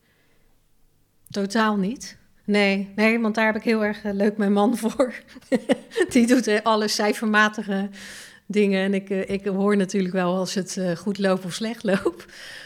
[1.29, 2.17] Totaal niet.
[2.45, 5.13] Nee, nee, want daar heb ik heel erg eh, leuk mijn man voor.
[6.09, 7.89] die doet uh, alle cijfermatige
[8.45, 8.83] dingen.
[8.83, 12.25] En ik, uh, ik hoor natuurlijk wel als het goed loopt of slecht loopt.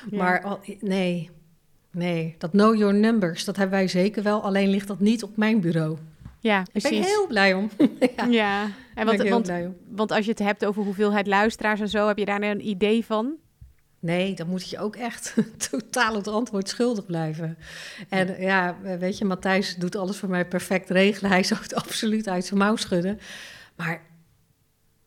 [0.10, 1.30] Maar nee,
[1.98, 4.44] Nee, dat know your numbers, dat hebben wij zeker wel.
[4.44, 5.98] Alleen ligt dat niet op mijn bureau.
[6.40, 6.90] Ja, precies.
[6.90, 7.70] Ik ben heel blij om.
[8.18, 8.72] ja, ja.
[8.96, 9.52] En want, want,
[9.90, 13.06] want als je het hebt over hoeveelheid luisteraars en zo, heb je daar een idee
[13.06, 13.36] van?
[14.00, 15.36] Nee, dan moet je ook echt
[15.70, 17.58] totaal het antwoord schuldig blijven.
[18.10, 21.32] En ja, weet je, Matthijs doet alles voor mij perfect regelen.
[21.32, 23.20] Hij zou het absoluut uit zijn mouw schudden.
[23.76, 24.02] Maar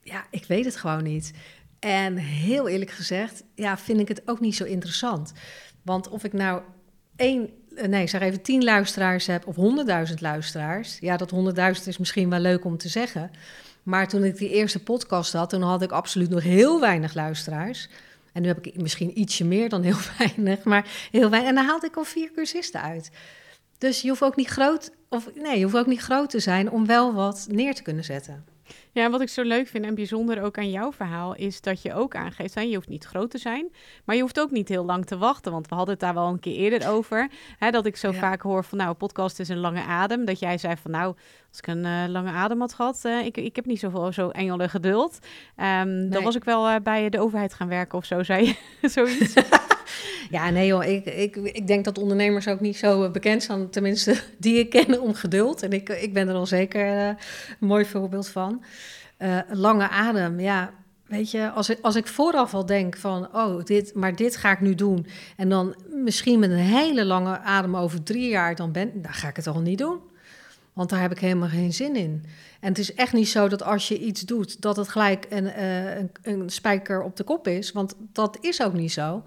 [0.03, 1.33] ja, ik weet het gewoon niet.
[1.79, 5.33] En heel eerlijk gezegd, ja, vind ik het ook niet zo interessant.
[5.83, 6.63] Want of ik nou
[7.21, 10.99] één, eh, nee, zeg even tien luisteraars heb of honderdduizend luisteraars.
[11.01, 13.31] Ja, dat honderdduizend is misschien wel leuk om te zeggen.
[13.83, 17.89] Maar toen ik die eerste podcast had, toen had ik absoluut nog heel weinig luisteraars.
[18.33, 21.51] En nu heb ik misschien ietsje meer dan heel weinig, maar heel weinig.
[21.51, 23.11] En dan haalde ik al vier cursisten uit.
[23.79, 26.71] Dus je hoeft ook niet groot, of nee, je hoeft ook niet groot te zijn
[26.71, 28.45] om wel wat neer te kunnen zetten.
[28.93, 31.95] Ja, wat ik zo leuk vind en bijzonder ook aan jouw verhaal is dat je
[31.95, 33.73] ook aangeeft, hè, je hoeft niet groot te zijn,
[34.05, 35.53] maar je hoeft ook niet heel lang te wachten.
[35.53, 38.43] Want we hadden het daar wel een keer eerder over, hè, dat ik zo vaak
[38.43, 40.25] hoor van nou, een podcast is een lange adem.
[40.25, 41.15] Dat jij zei van nou,
[41.49, 44.29] als ik een uh, lange adem had gehad, uh, ik, ik heb niet zoveel zo
[44.29, 45.19] engelen geduld.
[45.57, 48.89] Um, Dan was ik wel uh, bij de overheid gaan werken of zo, zei je
[48.89, 49.35] zoiets.
[50.31, 54.17] Ja, nee joh, ik, ik, ik denk dat ondernemers ook niet zo bekend zijn, tenminste
[54.39, 55.63] die ik ken, om geduld.
[55.63, 57.17] En ik, ik ben er al zeker uh, een
[57.59, 58.63] mooi voorbeeld van.
[59.23, 60.71] Uh, lange adem, ja,
[61.07, 64.51] weet je, als ik, als ik vooraf al denk van, oh, dit, maar dit ga
[64.51, 65.07] ik nu doen.
[65.37, 69.29] En dan misschien met een hele lange adem over drie jaar dan ben, dan ga
[69.29, 69.99] ik het al niet doen.
[70.73, 72.25] Want daar heb ik helemaal geen zin in.
[72.61, 75.45] En het is echt niet zo dat als je iets doet, dat het gelijk een,
[75.45, 77.73] uh, een, een spijker op de kop is.
[77.73, 79.23] Want dat is ook niet zo.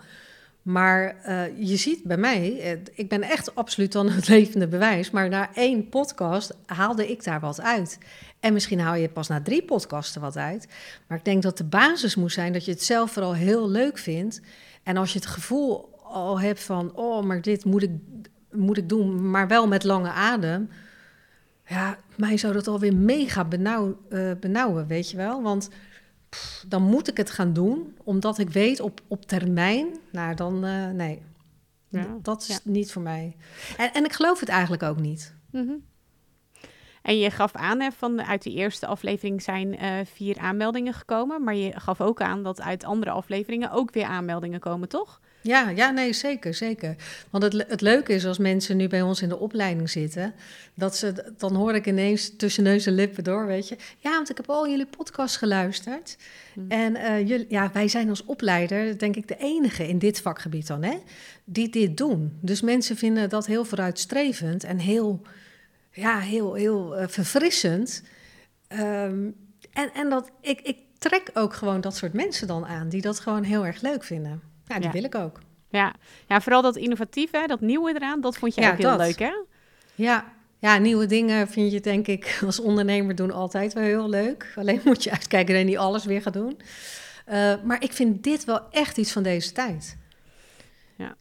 [0.63, 5.11] Maar uh, je ziet bij mij, eh, ik ben echt absoluut dan het levende bewijs.
[5.11, 7.97] Maar na één podcast haalde ik daar wat uit.
[8.39, 10.67] En misschien haal je pas na drie podcasten wat uit.
[11.07, 13.97] Maar ik denk dat de basis moet zijn dat je het zelf vooral heel leuk
[13.97, 14.41] vindt.
[14.83, 17.91] En als je het gevoel al hebt van, oh, maar dit moet ik,
[18.51, 20.69] moet ik doen, maar wel met lange adem.
[21.67, 25.41] Ja, mij zou dat alweer mega uh, benauwen, weet je wel.
[25.41, 25.69] Want
[26.67, 30.89] dan moet ik het gaan doen, omdat ik weet op, op termijn, nou dan uh,
[30.89, 31.21] nee.
[31.87, 33.35] Ja, dat is niet voor mij.
[33.77, 35.35] En, en ik geloof het eigenlijk ook niet.
[35.51, 35.83] Mm
[37.01, 41.43] En je gaf aan, hè, van uit die eerste aflevering zijn uh, vier aanmeldingen gekomen.
[41.43, 45.21] Maar je gaf ook aan dat uit andere afleveringen ook weer aanmeldingen komen, toch?
[45.43, 46.95] Ja, ja, nee, zeker, zeker.
[47.29, 50.33] Want het, het leuke is als mensen nu bij ons in de opleiding zitten,
[50.73, 53.77] dat ze, dan hoor ik ineens tussen neus en lippen door, weet je.
[53.97, 56.17] Ja, want ik heb al jullie podcast geluisterd.
[56.53, 56.69] Hmm.
[56.69, 60.67] En uh, jullie, ja, wij zijn als opleider, denk ik, de enige in dit vakgebied
[60.67, 60.97] dan, hè,
[61.43, 62.37] die dit doen.
[62.41, 65.21] Dus mensen vinden dat heel vooruitstrevend en heel,
[65.91, 68.03] ja, heel, heel uh, verfrissend.
[68.69, 69.35] Um,
[69.73, 73.19] en, en dat, ik, ik trek ook gewoon dat soort mensen dan aan, die dat
[73.19, 74.51] gewoon heel erg leuk vinden.
[74.73, 75.39] Ja, die wil ik ook.
[75.69, 75.93] Ja.
[76.27, 79.33] ja, vooral dat innovatieve, dat nieuwe eraan, dat vond je ook heel leuk, hè?
[79.95, 80.33] Ja.
[80.59, 84.53] ja, nieuwe dingen vind je denk ik als ondernemer doen altijd wel heel leuk.
[84.55, 86.59] Alleen moet je uitkijken dat je niet alles weer gaat doen.
[87.29, 89.97] Uh, maar ik vind dit wel echt iets van deze tijd.
[90.95, 91.15] Ja,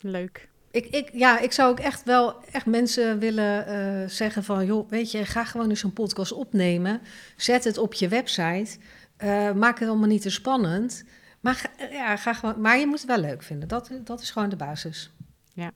[0.00, 0.48] leuk.
[0.70, 4.66] Ik, ik, ja, ik zou ook echt wel echt mensen willen uh, zeggen van...
[4.66, 7.00] joh, weet je, ga gewoon eens een podcast opnemen.
[7.36, 8.76] Zet het op je website.
[9.24, 11.04] Uh, maak het allemaal niet te spannend.
[11.44, 13.68] Maar, ja, ga gewoon, maar je moet het wel leuk vinden.
[13.68, 15.10] Dat, dat is gewoon de basis.
[15.52, 15.70] Ja,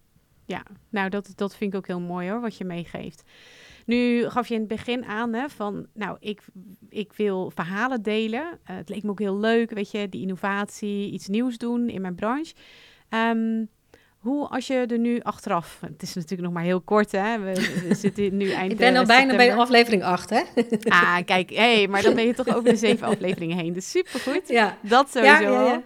[0.44, 0.62] ja.
[0.88, 3.22] nou dat, dat vind ik ook heel mooi hoor, wat je meegeeft.
[3.86, 6.42] Nu gaf je in het begin aan hè, van, nou, ik,
[6.88, 8.42] ik wil verhalen delen.
[8.42, 12.00] Uh, het leek me ook heel leuk, weet je, die innovatie, iets nieuws doen in
[12.00, 12.54] mijn branche.
[13.10, 13.68] Um,
[14.18, 17.38] hoe als je er nu achteraf, het is natuurlijk nog maar heel kort, hè?
[17.38, 18.72] We, zitten nu eind.
[18.72, 20.42] Ik ben al bijna bij aflevering 8, hè?
[20.88, 23.72] ah, kijk, hé, hey, maar dan ben je toch over de zeven afleveringen heen.
[23.72, 24.48] Dus supergoed.
[24.48, 24.76] Ja.
[24.82, 25.82] Dat sowieso ja, ja, al.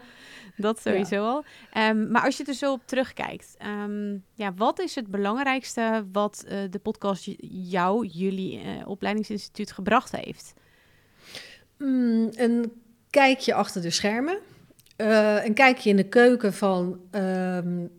[0.56, 1.44] Dat sowieso al.
[1.88, 6.44] Um, maar als je er zo op terugkijkt, um, ja, wat is het belangrijkste wat
[6.46, 10.54] uh, de podcast jou, jullie uh, opleidingsinstituut gebracht heeft?
[11.78, 12.72] Mm, een
[13.10, 14.38] kijkje achter de schermen.
[14.96, 17.90] Uh, een kijkje in de keuken van um,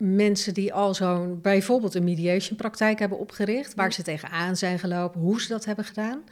[0.00, 5.20] mensen die al zo'n bijvoorbeeld een mediation praktijk hebben opgericht, waar ze tegenaan zijn gelopen,
[5.20, 6.22] hoe ze dat hebben gedaan.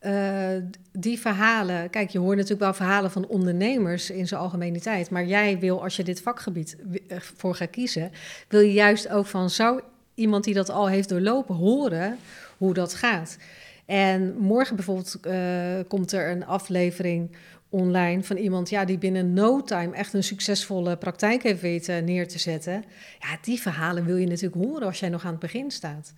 [0.00, 0.48] Uh,
[0.92, 5.58] die verhalen, kijk, je hoort natuurlijk wel verhalen van ondernemers in zijn algemeniteit, maar jij
[5.58, 6.76] wil, als je dit vakgebied
[7.08, 8.10] eh, voor gaat kiezen,
[8.48, 9.80] wil je juist ook van zou
[10.14, 12.18] iemand die dat al heeft doorlopen horen
[12.58, 13.36] hoe dat gaat.
[13.86, 15.34] En morgen bijvoorbeeld uh,
[15.88, 17.36] komt er een aflevering
[17.74, 22.28] online van iemand ja, die binnen no time echt een succesvolle praktijk heeft weten neer
[22.28, 22.84] te zetten.
[23.20, 26.12] Ja, die verhalen wil je natuurlijk horen als jij nog aan het begin staat.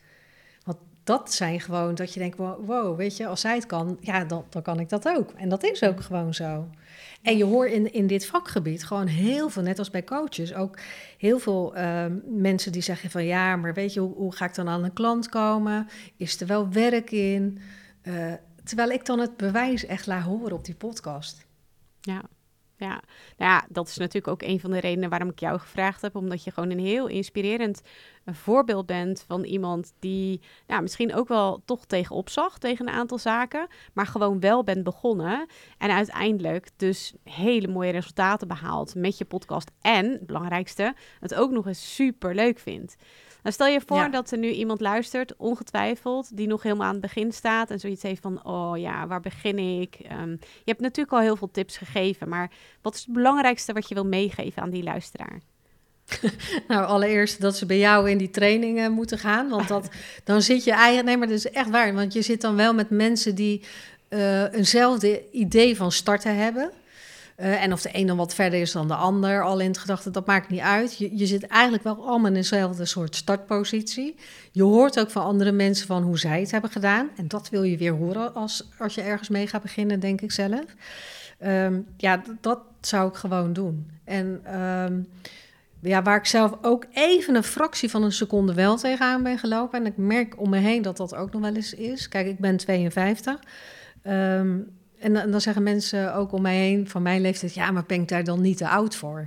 [0.64, 4.24] Want dat zijn gewoon dat je denkt, wow, weet je, als zij het kan, ja,
[4.24, 5.30] dan, dan kan ik dat ook.
[5.32, 6.68] En dat is ook gewoon zo.
[7.22, 10.78] En je hoort in, in dit vakgebied gewoon heel veel, net als bij coaches, ook
[11.18, 14.54] heel veel uh, mensen die zeggen van ja, maar weet je, hoe, hoe, ga ik
[14.54, 15.88] dan aan een klant komen?
[16.16, 17.58] Is er wel werk in?
[18.02, 18.32] Uh,
[18.64, 21.45] terwijl ik dan het bewijs echt laat horen op die podcast.
[22.06, 22.22] Ja.
[22.78, 23.02] Ja.
[23.36, 26.16] Nou ja, dat is natuurlijk ook een van de redenen waarom ik jou gevraagd heb.
[26.16, 27.82] Omdat je gewoon een heel inspirerend
[28.24, 32.94] eh, voorbeeld bent van iemand die ja, misschien ook wel toch tegenop zag tegen een
[32.94, 33.66] aantal zaken.
[33.92, 35.46] Maar gewoon wel bent begonnen.
[35.78, 39.70] En uiteindelijk dus hele mooie resultaten behaalt met je podcast.
[39.80, 42.96] En, het belangrijkste, het ook nog eens super leuk vindt.
[43.46, 47.00] Nou, stel je voor dat er nu iemand luistert, ongetwijfeld, die nog helemaal aan het
[47.00, 49.94] begin staat en zoiets heeft van, oh ja, waar begin ik?
[49.94, 52.50] Ehm, je hebt natuurlijk al heel veel tips gegeven, maar
[52.82, 55.40] wat is het belangrijkste wat je wil meegeven aan die luisteraar?
[56.68, 59.88] nou, allereerst dat ze bij jou in die trainingen moeten gaan, want dat,
[60.24, 62.74] dan zit je eigenlijk, nee, maar dat is echt waar, want je zit dan wel
[62.74, 63.62] met mensen die
[64.08, 66.70] uh, eenzelfde idee van starten hebben.
[67.36, 69.78] Uh, en of de een dan wat verder is dan de ander, al in het
[69.78, 70.98] gedachte, dat maakt niet uit.
[70.98, 74.14] Je, je zit eigenlijk wel allemaal in dezelfde soort startpositie.
[74.52, 77.08] Je hoort ook van andere mensen van hoe zij het hebben gedaan.
[77.16, 80.32] En dat wil je weer horen als, als je ergens mee gaat beginnen, denk ik
[80.32, 80.64] zelf.
[81.44, 83.90] Um, ja, dat zou ik gewoon doen.
[84.04, 85.08] En um,
[85.80, 89.80] ja, waar ik zelf ook even een fractie van een seconde wel tegenaan ben gelopen.
[89.80, 92.08] En ik merk om me heen dat dat ook nog wel eens is.
[92.08, 93.40] Kijk, ik ben 52.
[94.06, 97.84] Um, en dan, dan, zeggen mensen ook om mij heen van mijn leeftijd, ja, maar
[97.86, 99.26] ben ik daar dan niet te oud voor?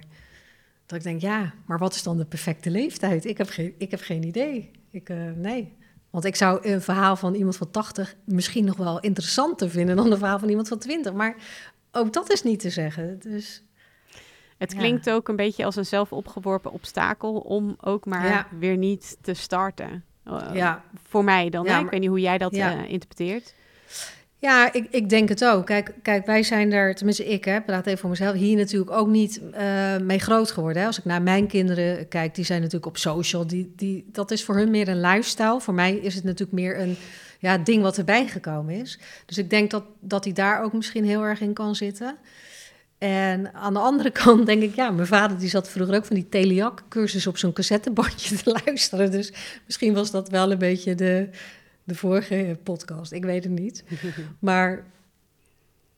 [0.86, 3.26] Dat ik denk, ja, maar wat is dan de perfecte leeftijd?
[3.26, 4.72] Ik heb geen, ik heb geen idee.
[4.92, 5.78] Ik, uh, nee.
[6.10, 10.12] Want ik zou een verhaal van iemand van 80 misschien nog wel interessanter vinden dan
[10.12, 11.14] een verhaal van iemand van 20.
[11.14, 11.36] Maar
[11.92, 13.20] ook dat is niet te zeggen.
[13.20, 13.64] Dus,
[14.58, 19.34] het klinkt ook een beetje als een zelfopgeworpen obstakel om ook maar weer niet te
[19.34, 20.04] starten.
[20.28, 20.84] Uh, ja.
[21.08, 21.66] Voor mij dan.
[21.66, 23.54] Ja, Ik weet niet hoe jij dat uh, interpreteert.
[24.42, 25.66] Ja, ik, ik denk het ook.
[25.66, 29.08] Kijk, kijk, wij zijn er, tenminste ik, hè, praat even voor mezelf, hier natuurlijk ook
[29.08, 30.82] niet uh, mee groot geworden.
[30.82, 30.88] Hè.
[30.88, 33.48] Als ik naar mijn kinderen kijk, die zijn natuurlijk op social.
[33.48, 35.62] Die, die, dat is voor hun meer een lifestyle.
[35.62, 36.98] Voor mij is het natuurlijk meer een,
[37.40, 39.00] ja, ding wat erbij gekomen is.
[39.26, 42.18] Dus ik denk dat, dat hij daar ook misschien heel erg in kan zitten.
[42.98, 46.16] En aan de andere kant denk ik, ja, mijn vader die zat vroeger ook van
[46.16, 49.12] die Teliac-cursus op zo'n cassettebandje te luisteren.
[49.12, 49.34] Dus
[49.66, 51.30] misschien was dat wel een beetje de,
[51.90, 53.12] de vorige podcast.
[53.12, 53.84] Ik weet het niet.
[54.40, 54.86] Maar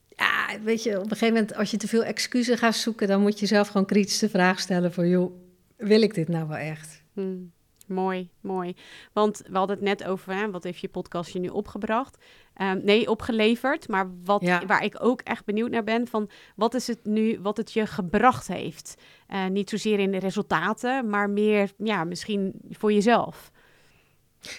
[0.07, 3.21] ja, weet je, op een gegeven moment, als je te veel excuses gaat zoeken, dan
[3.21, 5.31] moet je zelf gewoon kritisch de vraag stellen voor, joh,
[5.77, 7.03] wil ik dit nou wel echt?
[7.13, 7.51] Hmm.
[7.91, 8.75] Mooi, mooi.
[9.13, 12.17] Want we hadden het net over, hè, wat heeft je podcast je nu opgebracht?
[12.61, 13.87] Um, nee, opgeleverd.
[13.87, 17.57] Maar wat, waar ik ook echt benieuwd naar ben, van wat is het nu wat
[17.57, 19.01] het je gebracht heeft?
[19.29, 23.51] Uh, niet zozeer in de resultaten, maar meer, ja, misschien voor jezelf.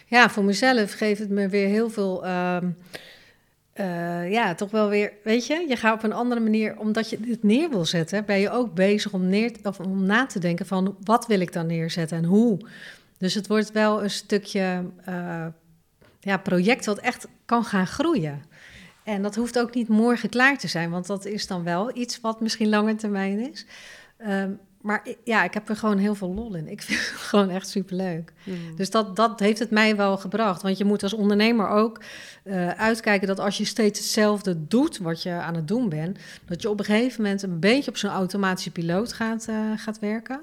[0.07, 2.27] Ja, voor mezelf geeft het me weer heel veel...
[2.27, 2.77] Um,
[3.81, 7.21] uh, ja, toch wel weer, weet je, je gaat op een andere manier, omdat je
[7.21, 10.67] dit neer wil zetten, ben je ook bezig om, neer, of om na te denken
[10.67, 12.59] van wat wil ik dan neerzetten en hoe.
[13.19, 15.47] Dus het wordt wel een stukje uh,
[16.21, 18.43] ja, project wat echt kan gaan groeien.
[19.05, 22.21] En dat hoeft ook niet morgen klaar te zijn, want dat is dan wel iets
[22.21, 23.67] wat misschien langer termijn is.
[24.29, 26.69] Um, maar ja, ik heb er gewoon heel veel lol in.
[26.69, 28.33] Ik vind het gewoon echt superleuk.
[28.45, 28.77] Mm.
[28.77, 30.63] Dus dat, dat heeft het mij wel gebracht.
[30.63, 32.01] Want je moet als ondernemer ook
[32.45, 36.63] uh, uitkijken dat als je steeds hetzelfde doet wat je aan het doen bent, dat
[36.63, 40.41] je op een gegeven moment een beetje op zo'n automatische piloot gaat, uh, gaat werken.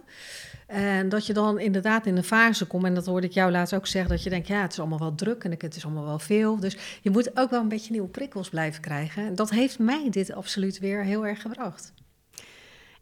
[0.68, 3.74] En dat je dan inderdaad in een fase komt, en dat hoorde ik jou laatst
[3.74, 6.06] ook zeggen, dat je denkt, ja, het is allemaal wel druk en het is allemaal
[6.06, 6.60] wel veel.
[6.60, 9.26] Dus je moet ook wel een beetje nieuwe prikkels blijven krijgen.
[9.26, 11.94] En dat heeft mij dit absoluut weer heel erg gebracht.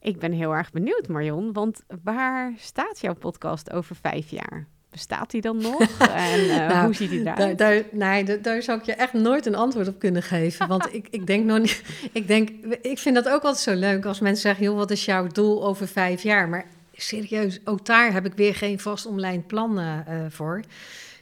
[0.08, 4.68] Ik ben heel erg benieuwd, Marion, want waar staat jouw podcast over vijf jaar?
[4.90, 5.80] Bestaat die dan nog?
[6.30, 7.58] en uh, nou, hoe ziet die eruit?
[7.58, 10.68] Daar, nee, daar, zou ik je echt nooit een antwoord op kunnen geven.
[10.68, 11.84] Want ik, ik denk nog niet.
[12.12, 12.50] Ik, denk,
[12.82, 15.66] ik vind dat ook altijd zo leuk als mensen zeggen: joh, wat is jouw doel
[15.66, 16.50] over vijf jaar?
[16.50, 20.00] Maar serieus, ook daar heb ik weer geen vast omlijnd plan uh,
[20.30, 20.62] voor.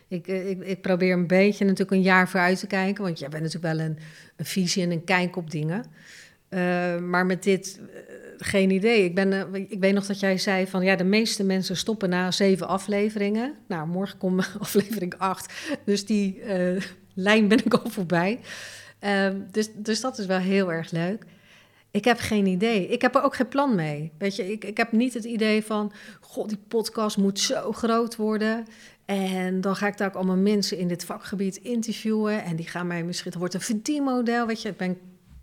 [0.08, 3.04] Ik, ik, ik, probeer een beetje natuurlijk een jaar vooruit te kijken.
[3.04, 3.98] Want jij bent natuurlijk wel een,
[4.36, 5.86] een visie en een kijk op dingen.
[6.50, 7.80] Uh, maar met dit
[8.38, 9.04] geen idee.
[9.04, 12.10] Ik, ben, uh, ik weet nog dat jij zei van ja, de meeste mensen stoppen
[12.10, 13.54] na zeven afleveringen.
[13.68, 15.54] Nou, morgen komt aflevering acht.
[15.86, 16.82] Dus die uh,
[17.14, 18.40] lijn ben ik al voorbij.
[19.02, 21.26] Uh, dus, dus dat is wel heel erg leuk.
[21.92, 22.88] Ik heb geen idee.
[22.88, 24.12] Ik heb er ook geen plan mee.
[24.18, 25.92] Weet je, ik, ik heb niet het idee van...
[26.22, 28.66] God, die podcast moet zo groot worden.
[29.06, 32.44] En dan ga ik daar ook allemaal mensen in dit vakgebied interviewen.
[32.44, 33.32] En die gaan mij misschien...
[33.32, 34.70] Het wordt een verdienmodel, weet je.
[34.70, 34.98] Ik ben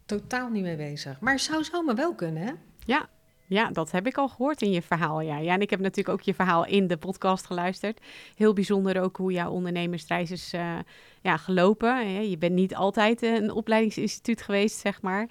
[0.06, 1.20] totaal niet mee bezig.
[1.20, 2.52] Maar het zou zomaar wel kunnen, hè?
[2.84, 3.08] Ja,
[3.52, 5.20] ja, dat heb ik al gehoord in je verhaal.
[5.20, 5.38] Ja.
[5.38, 8.00] ja, en ik heb natuurlijk ook je verhaal in de podcast geluisterd.
[8.36, 10.78] Heel bijzonder ook hoe jouw ondernemersreis is uh,
[11.20, 12.30] ja, gelopen.
[12.30, 15.28] Je bent niet altijd een opleidingsinstituut geweest, zeg maar.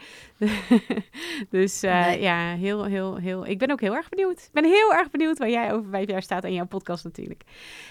[1.49, 3.45] dus uh, ja, heel, heel, heel.
[3.45, 4.37] Ik ben ook heel erg benieuwd.
[4.37, 7.43] Ik ben heel erg benieuwd waar jij over vijf jaar staat in jouw podcast natuurlijk.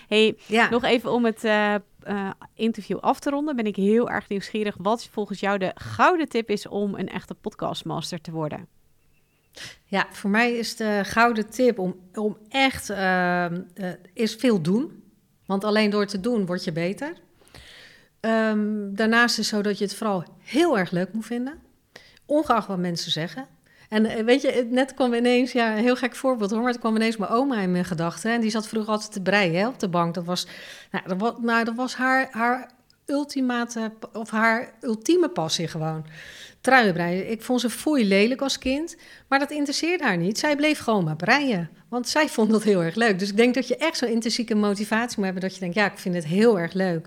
[0.09, 0.71] Hey, ja.
[0.71, 1.75] nog even om het uh,
[2.55, 3.57] interview af te ronden.
[3.57, 7.35] Ben ik heel erg nieuwsgierig wat volgens jou de gouden tip is om een echte
[7.35, 8.80] podcastmaster te worden.
[9.85, 13.47] Ja, voor mij is de gouden tip om, om echt uh,
[14.13, 15.03] is veel doen.
[15.47, 17.13] Want alleen door te doen word je beter.
[18.21, 21.59] Um, daarnaast is het zo dat je het vooral heel erg leuk moet vinden.
[22.27, 23.47] Ongeacht wat mensen zeggen.
[23.89, 26.81] En eh, weet je, net kwam ineens, ja, een heel gek voorbeeld hoor, maar het
[26.81, 28.33] kwam ineens mijn oma in mijn gedachten.
[28.33, 30.15] En die zat vroeger altijd te breien op de bank.
[30.15, 30.47] Dat was,
[30.91, 32.71] nou, dat was, nou, dat was haar, haar
[33.07, 36.07] ultimate, of haar ultieme passie gewoon
[36.61, 37.31] truien breien.
[37.31, 38.97] Ik vond ze foei lelijk als kind,
[39.29, 40.39] maar dat interesseerde haar niet.
[40.39, 43.19] Zij bleef gewoon maar breien, want zij vond dat heel erg leuk.
[43.19, 45.43] Dus ik denk dat je echt zo'n intrinsieke motivatie moet hebben...
[45.43, 47.07] dat je denkt, ja, ik vind het heel erg leuk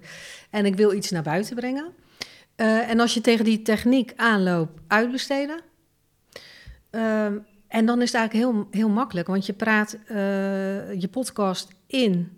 [0.49, 1.85] en ik wil iets naar buiten brengen.
[2.57, 5.61] Uh, en als je tegen die techniek aanloopt, uitbesteden...
[6.91, 7.25] Uh,
[7.73, 10.15] en dan is het eigenlijk heel, heel makkelijk, want je praat uh,
[11.01, 12.37] je podcast in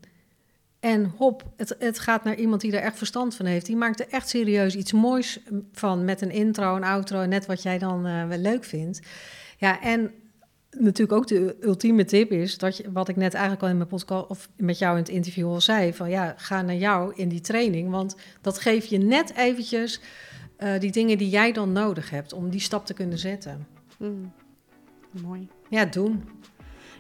[0.86, 3.66] en hop, het, het gaat naar iemand die er echt verstand van heeft.
[3.66, 5.40] Die maakt er echt serieus iets moois
[5.72, 9.00] van met een intro, een outro, net wat jij dan uh, wel leuk vindt.
[9.58, 10.12] Ja, en
[10.70, 13.90] natuurlijk ook de ultieme tip is dat je, wat ik net eigenlijk al in mijn
[13.90, 17.30] podcast of met jou in het interview al zei, van ja, ga naar jou in
[17.30, 20.02] die training, want dat geeft je net eventjes
[20.60, 23.68] uh, die dingen die jij dan nodig hebt om die stap te kunnen zetten.
[23.98, 24.32] Mm.
[25.12, 25.48] Mooi.
[25.70, 26.24] Ja, doen.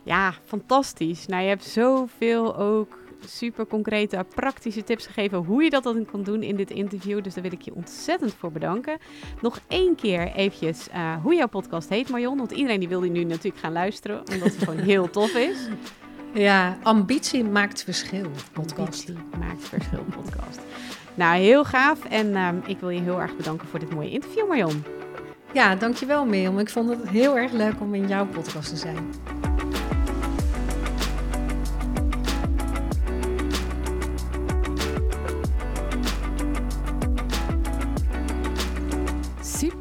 [0.03, 1.25] Ja, fantastisch.
[1.25, 6.23] Nou, je hebt zoveel ook super concrete, praktische tips gegeven hoe je dat dan kan
[6.23, 7.23] doen in dit interview.
[7.23, 8.97] Dus daar wil ik je ontzettend voor bedanken.
[9.41, 12.37] Nog één keer eventjes uh, hoe jouw podcast heet, Marion.
[12.37, 15.57] Want iedereen die wil die nu natuurlijk gaan luisteren, omdat het gewoon heel tof is.
[16.33, 19.09] Ja, ambitie maakt verschil, podcast.
[19.09, 20.59] Ambitie maakt verschil, podcast.
[21.13, 22.05] Nou, heel gaaf.
[22.05, 24.83] En uh, ik wil je heel erg bedanken voor dit mooie interview, Marion.
[25.53, 26.59] Ja, dankjewel, Mirjam.
[26.59, 28.97] Ik vond het heel erg leuk om in jouw podcast te zijn.